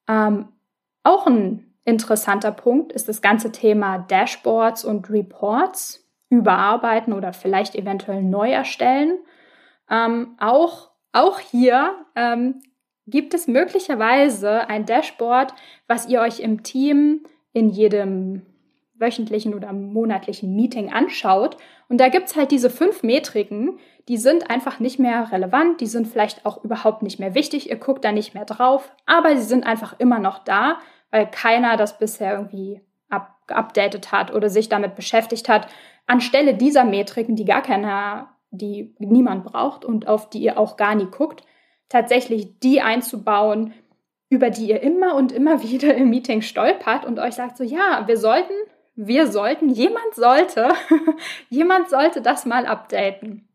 Ähm, 0.08 0.48
auch 1.02 1.26
ein 1.26 1.74
interessanter 1.84 2.52
Punkt 2.52 2.92
ist 2.92 3.08
das 3.08 3.22
ganze 3.22 3.52
Thema 3.52 3.98
Dashboards 3.98 4.84
und 4.84 5.10
Reports 5.10 6.04
überarbeiten 6.30 7.12
oder 7.12 7.32
vielleicht 7.32 7.74
eventuell 7.74 8.22
neu 8.22 8.50
erstellen. 8.50 9.18
Ähm, 9.90 10.36
auch, 10.38 10.90
auch 11.12 11.38
hier 11.38 12.04
ähm, 12.14 12.60
gibt 13.06 13.32
es 13.32 13.48
möglicherweise 13.48 14.68
ein 14.68 14.84
Dashboard, 14.84 15.54
was 15.86 16.08
ihr 16.08 16.20
euch 16.20 16.40
im 16.40 16.62
Team 16.62 17.24
in 17.52 17.70
jedem 17.70 18.42
wöchentlichen 18.98 19.54
oder 19.54 19.72
monatlichen 19.72 20.54
Meeting 20.54 20.92
anschaut. 20.92 21.56
Und 21.88 22.00
da 22.00 22.08
gibt 22.08 22.28
es 22.28 22.36
halt 22.36 22.50
diese 22.50 22.70
fünf 22.70 23.02
Metriken, 23.02 23.78
die 24.08 24.16
sind 24.16 24.50
einfach 24.50 24.80
nicht 24.80 24.98
mehr 24.98 25.30
relevant, 25.32 25.80
die 25.80 25.86
sind 25.86 26.06
vielleicht 26.06 26.46
auch 26.46 26.64
überhaupt 26.64 27.02
nicht 27.02 27.18
mehr 27.18 27.34
wichtig, 27.34 27.70
ihr 27.70 27.76
guckt 27.76 28.04
da 28.04 28.12
nicht 28.12 28.34
mehr 28.34 28.44
drauf, 28.44 28.90
aber 29.06 29.36
sie 29.36 29.42
sind 29.42 29.66
einfach 29.66 29.94
immer 29.98 30.18
noch 30.18 30.38
da, 30.38 30.78
weil 31.10 31.26
keiner 31.30 31.76
das 31.76 31.98
bisher 31.98 32.34
irgendwie 32.34 32.80
geupdatet 33.48 34.12
hat 34.12 34.32
oder 34.32 34.48
sich 34.48 34.68
damit 34.68 34.94
beschäftigt 34.94 35.48
hat, 35.48 35.66
anstelle 36.06 36.54
dieser 36.54 36.84
Metriken, 36.84 37.34
die 37.34 37.44
gar 37.44 37.62
keiner, 37.62 38.28
die 38.50 38.94
niemand 38.98 39.44
braucht 39.44 39.84
und 39.84 40.06
auf 40.06 40.30
die 40.30 40.40
ihr 40.40 40.58
auch 40.58 40.76
gar 40.76 40.94
nie 40.94 41.06
guckt, 41.06 41.42
tatsächlich 41.88 42.60
die 42.60 42.80
einzubauen, 42.80 43.72
über 44.30 44.50
die 44.50 44.68
ihr 44.68 44.82
immer 44.82 45.16
und 45.16 45.32
immer 45.32 45.62
wieder 45.62 45.94
im 45.94 46.10
Meeting 46.10 46.42
stolpert 46.42 47.04
und 47.04 47.18
euch 47.18 47.34
sagt 47.34 47.56
so, 47.56 47.64
ja, 47.64 48.04
wir 48.06 48.16
sollten, 48.16 48.52
wir 49.00 49.28
sollten, 49.28 49.68
jemand 49.68 50.14
sollte, 50.16 50.70
jemand 51.50 51.88
sollte 51.88 52.20
das 52.20 52.44
mal 52.46 52.66
updaten. 52.66 53.48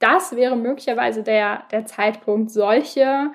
Das 0.00 0.34
wäre 0.34 0.56
möglicherweise 0.56 1.22
der, 1.22 1.62
der 1.70 1.86
Zeitpunkt, 1.86 2.50
solche 2.50 3.30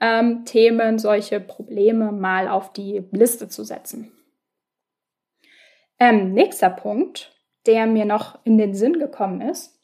ähm, 0.00 0.44
Themen, 0.44 0.98
solche 0.98 1.40
Probleme 1.40 2.12
mal 2.12 2.48
auf 2.48 2.74
die 2.74 3.06
Liste 3.10 3.48
zu 3.48 3.64
setzen. 3.64 4.12
Ähm, 5.98 6.34
nächster 6.34 6.68
Punkt, 6.68 7.34
der 7.64 7.86
mir 7.86 8.04
noch 8.04 8.38
in 8.44 8.58
den 8.58 8.74
Sinn 8.74 8.98
gekommen 8.98 9.40
ist, 9.40 9.80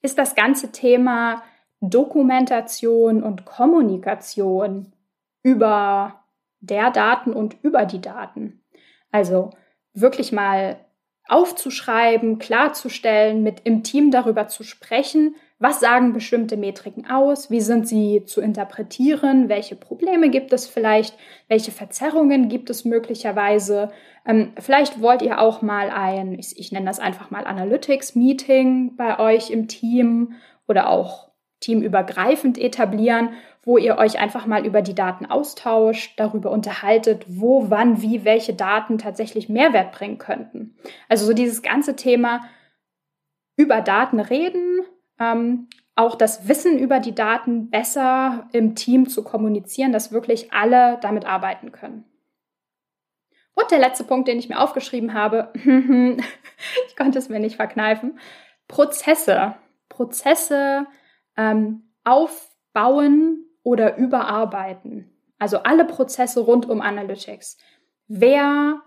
ist 0.00 0.16
das 0.16 0.34
ganze 0.34 0.72
Thema 0.72 1.42
Dokumentation 1.80 3.22
und 3.22 3.44
Kommunikation 3.44 4.94
über 5.42 6.24
der 6.60 6.90
Daten 6.90 7.34
und 7.34 7.56
über 7.62 7.84
die 7.84 8.00
Daten. 8.00 8.62
Also 9.10 9.50
wirklich 9.94 10.32
mal 10.32 10.78
aufzuschreiben, 11.28 12.38
klarzustellen, 12.38 13.42
mit 13.42 13.60
im 13.64 13.82
Team 13.82 14.10
darüber 14.10 14.48
zu 14.48 14.64
sprechen, 14.64 15.36
was 15.58 15.80
sagen 15.80 16.12
bestimmte 16.12 16.56
Metriken 16.56 17.10
aus, 17.10 17.50
wie 17.50 17.60
sind 17.60 17.86
sie 17.86 18.24
zu 18.24 18.40
interpretieren, 18.40 19.48
welche 19.48 19.76
Probleme 19.76 20.30
gibt 20.30 20.52
es 20.52 20.66
vielleicht, 20.66 21.14
welche 21.48 21.70
Verzerrungen 21.70 22.48
gibt 22.48 22.70
es 22.70 22.84
möglicherweise. 22.84 23.90
Ähm, 24.24 24.52
vielleicht 24.58 25.02
wollt 25.02 25.20
ihr 25.20 25.40
auch 25.40 25.60
mal 25.60 25.90
ein, 25.90 26.38
ich, 26.38 26.58
ich 26.58 26.72
nenne 26.72 26.86
das 26.86 27.00
einfach 27.00 27.30
mal 27.30 27.44
Analytics-Meeting 27.46 28.96
bei 28.96 29.18
euch 29.18 29.50
im 29.50 29.68
Team 29.68 30.34
oder 30.66 30.88
auch 30.88 31.27
teamübergreifend 31.60 32.58
etablieren, 32.58 33.30
wo 33.62 33.76
ihr 33.76 33.98
euch 33.98 34.18
einfach 34.18 34.46
mal 34.46 34.64
über 34.64 34.80
die 34.80 34.94
Daten 34.94 35.26
austauscht, 35.26 36.18
darüber 36.18 36.50
unterhaltet, 36.50 37.24
wo, 37.28 37.70
wann, 37.70 38.00
wie, 38.00 38.24
welche 38.24 38.54
Daten 38.54 38.98
tatsächlich 38.98 39.48
Mehrwert 39.48 39.92
bringen 39.92 40.18
könnten. 40.18 40.76
Also 41.08 41.26
so 41.26 41.32
dieses 41.32 41.62
ganze 41.62 41.96
Thema 41.96 42.48
über 43.56 43.80
Daten 43.80 44.20
reden, 44.20 44.80
ähm, 45.18 45.68
auch 45.96 46.14
das 46.14 46.46
Wissen 46.46 46.78
über 46.78 47.00
die 47.00 47.14
Daten 47.14 47.70
besser 47.70 48.48
im 48.52 48.76
Team 48.76 49.08
zu 49.08 49.24
kommunizieren, 49.24 49.92
dass 49.92 50.12
wirklich 50.12 50.52
alle 50.52 50.98
damit 51.02 51.26
arbeiten 51.26 51.72
können. 51.72 52.04
Und 53.54 53.72
der 53.72 53.80
letzte 53.80 54.04
Punkt, 54.04 54.28
den 54.28 54.38
ich 54.38 54.48
mir 54.48 54.60
aufgeschrieben 54.60 55.12
habe, 55.12 55.52
ich 56.86 56.96
konnte 56.96 57.18
es 57.18 57.28
mir 57.28 57.40
nicht 57.40 57.56
verkneifen, 57.56 58.18
Prozesse. 58.68 59.56
Prozesse 59.88 60.86
ähm, 61.38 61.84
aufbauen 62.04 63.46
oder 63.62 63.96
überarbeiten. 63.96 65.10
Also 65.38 65.58
alle 65.58 65.84
Prozesse 65.84 66.40
rund 66.40 66.68
um 66.68 66.82
Analytics. 66.82 67.56
Wer 68.08 68.82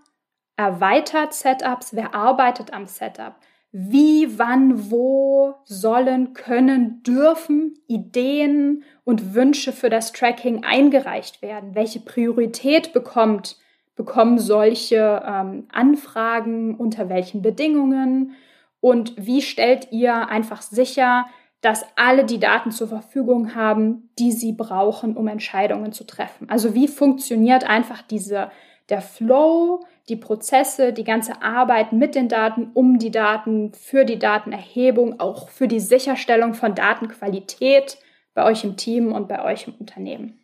erweitert 0.58 1.34
Setups, 1.34 1.96
wer 1.96 2.14
arbeitet 2.14 2.74
am 2.74 2.86
Setup? 2.86 3.36
Wie, 3.72 4.38
wann, 4.38 4.92
wo 4.92 5.56
sollen, 5.64 6.34
können, 6.34 7.04
dürfen 7.04 7.80
Ideen 7.88 8.84
und 9.06 9.34
Wünsche 9.34 9.72
für 9.72 9.90
das 9.90 10.12
Tracking 10.12 10.66
eingereicht 10.66 11.42
werden? 11.42 11.74
Welche 11.74 12.02
Priorität 12.02 12.92
bekommt, 12.92 13.58
bekommen 13.96 14.40
solche 14.40 15.24
ähm, 15.26 15.68
Anfragen? 15.72 16.76
Unter 16.76 17.08
welchen 17.08 17.42
Bedingungen? 17.42 18.36
Und 18.82 19.14
wie 19.16 19.42
stellt 19.42 19.92
ihr 19.92 20.28
einfach 20.28 20.62
sicher, 20.62 21.28
dass 21.62 21.86
alle 21.96 22.26
die 22.26 22.40
Daten 22.40 22.72
zur 22.72 22.88
Verfügung 22.88 23.56
haben, 23.56 24.10
die 24.18 24.32
sie 24.32 24.52
brauchen, 24.52 25.16
um 25.16 25.28
Entscheidungen 25.28 25.92
zu 25.92 26.04
treffen? 26.06 26.50
Also 26.50 26.74
wie 26.74 26.88
funktioniert 26.88 27.64
einfach 27.64 28.02
diese, 28.02 28.52
der 28.90 29.02
Flow, 29.02 29.86
die 30.10 30.16
Prozesse, 30.16 30.92
die 30.92 31.04
ganze 31.04 31.42
Arbeit 31.42 31.94
mit 31.94 32.16
den 32.16 32.28
Daten, 32.28 32.72
um 32.74 33.00
die 33.00 33.12
Daten, 33.12 33.74
für 33.74 34.06
die 34.06 34.20
Datenerhebung, 34.20 35.20
auch 35.20 35.50
für 35.50 35.68
die 35.68 35.80
Sicherstellung 35.80 36.54
von 36.54 36.76
Datenqualität 36.76 37.98
bei 38.34 38.44
euch 38.44 38.64
im 38.64 38.76
Team 38.78 39.14
und 39.14 39.28
bei 39.28 39.44
euch 39.44 39.68
im 39.68 39.76
Unternehmen. 39.76 40.40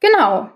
Genau. 0.00 0.50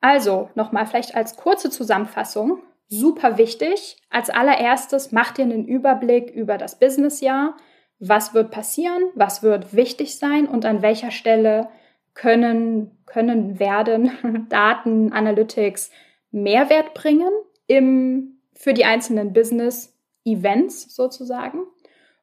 Also 0.00 0.50
nochmal 0.54 0.86
vielleicht 0.86 1.14
als 1.14 1.36
kurze 1.36 1.70
Zusammenfassung. 1.70 2.60
Super 2.88 3.38
wichtig. 3.38 3.96
Als 4.10 4.30
allererstes 4.30 5.12
macht 5.12 5.38
ihr 5.38 5.44
einen 5.44 5.66
Überblick 5.66 6.30
über 6.30 6.58
das 6.58 6.78
Businessjahr. 6.78 7.56
Was 8.04 8.34
wird 8.34 8.50
passieren? 8.50 9.04
Was 9.14 9.44
wird 9.44 9.76
wichtig 9.76 10.18
sein? 10.18 10.48
Und 10.48 10.66
an 10.66 10.82
welcher 10.82 11.12
Stelle 11.12 11.68
können, 12.14 12.90
können 13.06 13.60
werden 13.60 14.46
Daten, 14.48 15.12
Analytics, 15.12 15.92
Mehrwert 16.32 16.94
bringen 16.94 17.30
im, 17.68 18.40
für 18.54 18.74
die 18.74 18.84
einzelnen 18.84 19.32
Business-Events 19.32 20.96
sozusagen. 20.96 21.60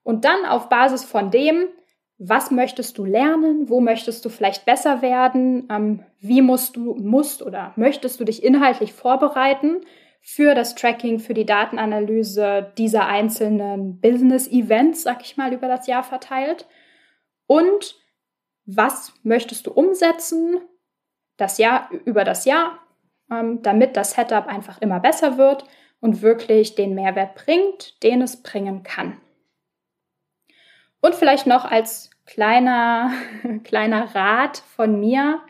Und 0.03 0.25
dann 0.25 0.43
auf 0.45 0.67
Basis 0.67 1.05
von 1.05 1.31
dem, 1.31 1.69
was 2.17 2.51
möchtest 2.51 2.97
du 2.97 3.05
lernen, 3.05 3.69
wo 3.69 3.79
möchtest 3.79 4.25
du 4.25 4.29
vielleicht 4.29 4.65
besser 4.65 5.01
werden, 5.01 5.69
ähm, 5.71 6.03
wie 6.19 6.41
musst 6.41 6.75
du, 6.75 6.95
musst 6.95 7.41
oder 7.41 7.71
möchtest 7.77 8.19
du 8.19 8.25
dich 8.25 8.43
inhaltlich 8.43 8.91
vorbereiten 8.91 9.77
für 10.21 10.53
das 10.53 10.75
Tracking, 10.75 11.19
für 11.19 11.33
die 11.33 11.45
Datenanalyse 11.45 12.71
dieser 12.77 13.07
einzelnen 13.07 13.99
Business-Events, 13.99 15.03
sag 15.03 15.21
ich 15.21 15.37
mal, 15.37 15.53
über 15.53 15.67
das 15.67 15.87
Jahr 15.87 16.03
verteilt. 16.03 16.67
Und 17.47 17.95
was 18.65 19.13
möchtest 19.23 19.67
du 19.67 19.71
umsetzen, 19.71 20.61
das 21.37 21.57
Jahr, 21.57 21.89
über 22.05 22.23
das 22.23 22.45
Jahr 22.45 22.79
ähm, 23.31 23.61
damit 23.61 23.95
das 23.95 24.11
Setup 24.11 24.47
einfach 24.47 24.81
immer 24.81 24.99
besser 24.99 25.37
wird 25.37 25.65
und 25.99 26.21
wirklich 26.21 26.75
den 26.75 26.95
Mehrwert 26.95 27.35
bringt, 27.35 28.01
den 28.03 28.21
es 28.21 28.41
bringen 28.41 28.83
kann. 28.83 29.19
Und 31.01 31.15
vielleicht 31.15 31.47
noch 31.47 31.65
als 31.65 32.09
kleiner, 32.25 33.11
kleiner 33.63 34.15
Rat 34.15 34.57
von 34.75 34.99
mir. 34.99 35.41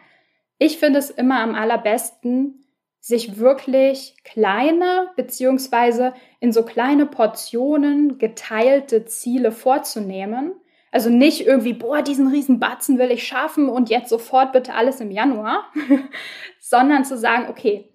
Ich 0.58 0.78
finde 0.78 1.00
es 1.00 1.10
immer 1.10 1.40
am 1.40 1.56
allerbesten, 1.56 2.66
sich 3.00 3.40
wirklich 3.40 4.16
kleine 4.24 5.12
beziehungsweise 5.16 6.14
in 6.40 6.52
so 6.52 6.64
kleine 6.64 7.06
Portionen 7.06 8.18
geteilte 8.18 9.06
Ziele 9.06 9.52
vorzunehmen. 9.52 10.54
Also 10.92 11.10
nicht 11.10 11.46
irgendwie, 11.46 11.74
boah, 11.74 12.02
diesen 12.02 12.28
riesen 12.28 12.60
Batzen 12.60 12.98
will 12.98 13.12
ich 13.12 13.28
schaffen 13.28 13.70
und 13.70 13.90
jetzt 13.90 14.10
sofort 14.10 14.52
bitte 14.52 14.74
alles 14.74 15.00
im 15.00 15.12
Januar, 15.12 15.72
sondern 16.60 17.06
zu 17.06 17.18
sagen, 17.18 17.48
okay, 17.50 17.94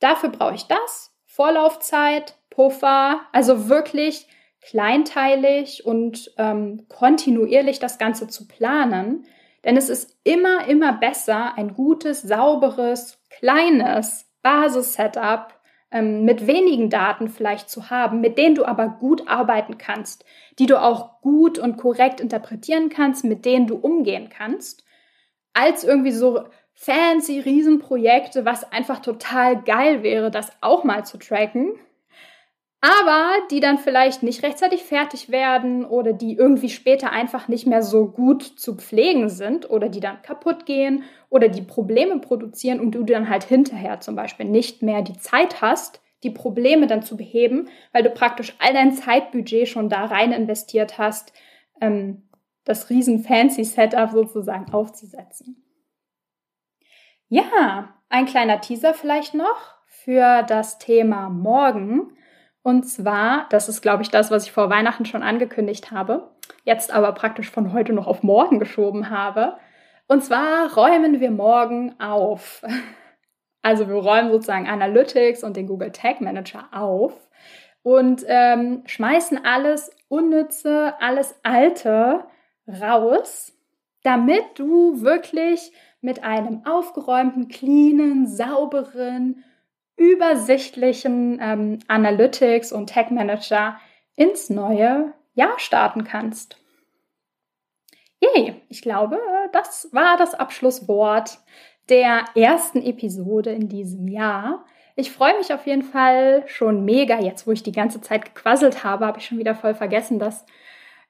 dafür 0.00 0.28
brauche 0.28 0.54
ich 0.54 0.66
das, 0.66 1.12
Vorlaufzeit, 1.24 2.36
Puffer, 2.50 3.22
also 3.32 3.68
wirklich 3.68 4.26
kleinteilig 4.60 5.86
und 5.86 6.32
ähm, 6.38 6.86
kontinuierlich 6.88 7.78
das 7.78 7.98
Ganze 7.98 8.26
zu 8.26 8.48
planen. 8.48 9.26
Denn 9.64 9.76
es 9.76 9.88
ist 9.88 10.18
immer, 10.24 10.66
immer 10.66 10.92
besser, 10.92 11.56
ein 11.56 11.74
gutes, 11.74 12.22
sauberes, 12.22 13.18
kleines 13.30 14.25
Basis-Setup 14.46 15.54
ähm, 15.90 16.24
mit 16.24 16.46
wenigen 16.46 16.88
Daten 16.88 17.28
vielleicht 17.28 17.68
zu 17.68 17.90
haben, 17.90 18.20
mit 18.20 18.38
denen 18.38 18.54
du 18.54 18.64
aber 18.64 18.86
gut 18.86 19.26
arbeiten 19.26 19.76
kannst, 19.76 20.24
die 20.60 20.66
du 20.66 20.80
auch 20.80 21.20
gut 21.20 21.58
und 21.58 21.76
korrekt 21.76 22.20
interpretieren 22.20 22.88
kannst, 22.88 23.24
mit 23.24 23.44
denen 23.44 23.66
du 23.66 23.74
umgehen 23.74 24.28
kannst, 24.30 24.84
als 25.52 25.82
irgendwie 25.82 26.12
so 26.12 26.44
fancy 26.74 27.40
Riesenprojekte, 27.40 28.44
was 28.44 28.70
einfach 28.70 29.00
total 29.00 29.62
geil 29.62 30.04
wäre, 30.04 30.30
das 30.30 30.52
auch 30.60 30.84
mal 30.84 31.04
zu 31.04 31.18
tracken, 31.18 31.72
aber 32.86 33.32
die 33.50 33.60
dann 33.60 33.78
vielleicht 33.78 34.22
nicht 34.22 34.42
rechtzeitig 34.42 34.84
fertig 34.84 35.30
werden 35.30 35.84
oder 35.84 36.12
die 36.12 36.36
irgendwie 36.36 36.68
später 36.68 37.10
einfach 37.10 37.48
nicht 37.48 37.66
mehr 37.66 37.82
so 37.82 38.06
gut 38.06 38.42
zu 38.42 38.76
pflegen 38.76 39.28
sind 39.28 39.68
oder 39.70 39.88
die 39.88 40.00
dann 40.00 40.22
kaputt 40.22 40.66
gehen 40.66 41.02
oder 41.28 41.48
die 41.48 41.62
Probleme 41.62 42.18
produzieren 42.20 42.78
und 42.78 42.92
du 42.92 43.02
dann 43.02 43.28
halt 43.28 43.44
hinterher 43.44 44.00
zum 44.00 44.14
Beispiel 44.14 44.46
nicht 44.46 44.82
mehr 44.82 45.02
die 45.02 45.18
Zeit 45.18 45.60
hast, 45.62 46.00
die 46.22 46.30
Probleme 46.30 46.86
dann 46.86 47.02
zu 47.02 47.16
beheben, 47.16 47.68
weil 47.92 48.02
du 48.02 48.10
praktisch 48.10 48.54
all 48.58 48.72
dein 48.72 48.92
Zeitbudget 48.92 49.68
schon 49.68 49.88
da 49.88 50.04
rein 50.04 50.32
investiert 50.32 50.98
hast, 50.98 51.32
ähm, 51.80 52.28
das 52.64 52.90
riesen 52.90 53.22
fancy 53.22 53.64
Setup 53.64 54.10
sozusagen 54.10 54.72
aufzusetzen. 54.72 55.62
Ja, 57.28 57.94
ein 58.08 58.26
kleiner 58.26 58.60
Teaser 58.60 58.94
vielleicht 58.94 59.34
noch 59.34 59.74
für 59.86 60.42
das 60.44 60.78
Thema 60.78 61.28
morgen. 61.28 62.12
Und 62.66 62.82
zwar, 62.82 63.46
das 63.50 63.68
ist, 63.68 63.80
glaube 63.80 64.02
ich, 64.02 64.10
das, 64.10 64.32
was 64.32 64.46
ich 64.46 64.50
vor 64.50 64.68
Weihnachten 64.70 65.04
schon 65.04 65.22
angekündigt 65.22 65.92
habe, 65.92 66.32
jetzt 66.64 66.92
aber 66.92 67.12
praktisch 67.12 67.48
von 67.48 67.72
heute 67.72 67.92
noch 67.92 68.08
auf 68.08 68.24
morgen 68.24 68.58
geschoben 68.58 69.08
habe. 69.08 69.56
Und 70.08 70.24
zwar 70.24 70.74
räumen 70.74 71.20
wir 71.20 71.30
morgen 71.30 71.94
auf. 72.00 72.64
Also 73.62 73.88
wir 73.88 73.96
räumen 73.96 74.30
sozusagen 74.30 74.68
Analytics 74.68 75.42
und 75.42 75.56
den 75.56 75.66
Google 75.66 75.90
Tag 75.90 76.20
Manager 76.20 76.68
auf 76.70 77.12
und 77.82 78.24
ähm, 78.28 78.82
schmeißen 78.86 79.44
alles 79.44 79.90
Unnütze, 80.06 80.94
alles 81.00 81.34
Alte 81.42 82.24
raus, 82.68 83.52
damit 84.04 84.44
du 84.54 85.02
wirklich 85.02 85.72
mit 86.00 86.22
einem 86.22 86.64
aufgeräumten, 86.64 87.48
cleanen, 87.48 88.28
sauberen, 88.28 89.42
übersichtlichen 89.96 91.38
ähm, 91.40 91.78
Analytics 91.88 92.72
und 92.72 92.90
Tag 92.90 93.10
Manager 93.10 93.78
ins 94.14 94.50
neue 94.50 95.12
Jahr 95.34 95.58
starten 95.58 96.04
kannst. 96.04 96.58
Yay, 98.20 98.62
ich 98.68 98.82
glaube, 98.82 99.18
das 99.52 99.88
war 99.92 100.16
das 100.16 100.34
Abschlusswort 100.34 101.38
der 101.88 102.24
ersten 102.34 102.82
Episode 102.82 103.50
in 103.52 103.68
diesem 103.68 104.08
Jahr. 104.08 104.64
Ich 104.96 105.12
freue 105.12 105.36
mich 105.36 105.52
auf 105.52 105.66
jeden 105.66 105.82
Fall 105.82 106.44
schon 106.46 106.84
mega. 106.84 107.20
Jetzt, 107.20 107.46
wo 107.46 107.52
ich 107.52 107.62
die 107.62 107.72
ganze 107.72 108.00
Zeit 108.00 108.24
gequasselt 108.24 108.82
habe, 108.82 109.06
habe 109.06 109.18
ich 109.18 109.26
schon 109.26 109.38
wieder 109.38 109.54
voll 109.54 109.74
vergessen, 109.74 110.18
dass 110.18 110.46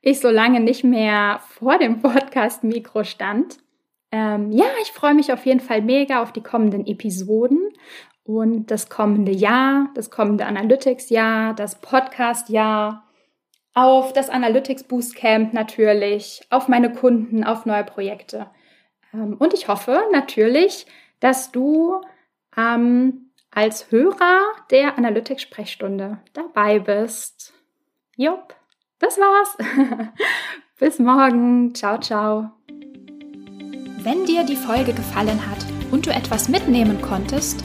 ich 0.00 0.20
so 0.20 0.28
lange 0.28 0.60
nicht 0.60 0.84
mehr 0.84 1.40
vor 1.46 1.78
dem 1.78 2.00
Podcast-Mikro 2.02 3.04
stand. 3.04 3.58
Ähm, 4.10 4.50
ja, 4.50 4.66
ich 4.82 4.92
freue 4.92 5.14
mich 5.14 5.32
auf 5.32 5.46
jeden 5.46 5.60
Fall 5.60 5.82
mega 5.82 6.22
auf 6.22 6.32
die 6.32 6.42
kommenden 6.42 6.86
Episoden 6.86 7.60
und 8.26 8.66
das 8.72 8.88
kommende 8.88 9.32
Jahr, 9.32 9.88
das 9.94 10.10
kommende 10.10 10.46
Analytics-Jahr, 10.46 11.54
das 11.54 11.80
Podcast-Jahr, 11.80 13.04
auf 13.72 14.12
das 14.12 14.30
Analytics 14.30 14.84
Boostcamp 14.84 15.52
natürlich, 15.52 16.40
auf 16.50 16.66
meine 16.66 16.92
Kunden, 16.92 17.44
auf 17.44 17.66
neue 17.66 17.84
Projekte. 17.84 18.50
Ähm, 19.12 19.36
und 19.38 19.54
ich 19.54 19.68
hoffe 19.68 20.02
natürlich, 20.12 20.86
dass 21.20 21.52
du 21.52 22.00
ähm, 22.56 23.30
als 23.50 23.90
Hörer 23.92 24.40
der 24.70 24.98
Analytics-Sprechstunde 24.98 26.18
dabei 26.32 26.78
bist. 26.78 27.52
Jupp, 28.16 28.54
das 28.98 29.18
war's. 29.18 29.56
Bis 30.78 30.98
morgen. 30.98 31.74
Ciao, 31.74 31.98
ciao. 31.98 32.50
Wenn 33.98 34.24
dir 34.24 34.44
die 34.44 34.56
Folge 34.56 34.92
gefallen 34.92 35.40
hat 35.50 35.58
und 35.90 36.06
du 36.06 36.10
etwas 36.10 36.48
mitnehmen 36.48 37.00
konntest, 37.02 37.64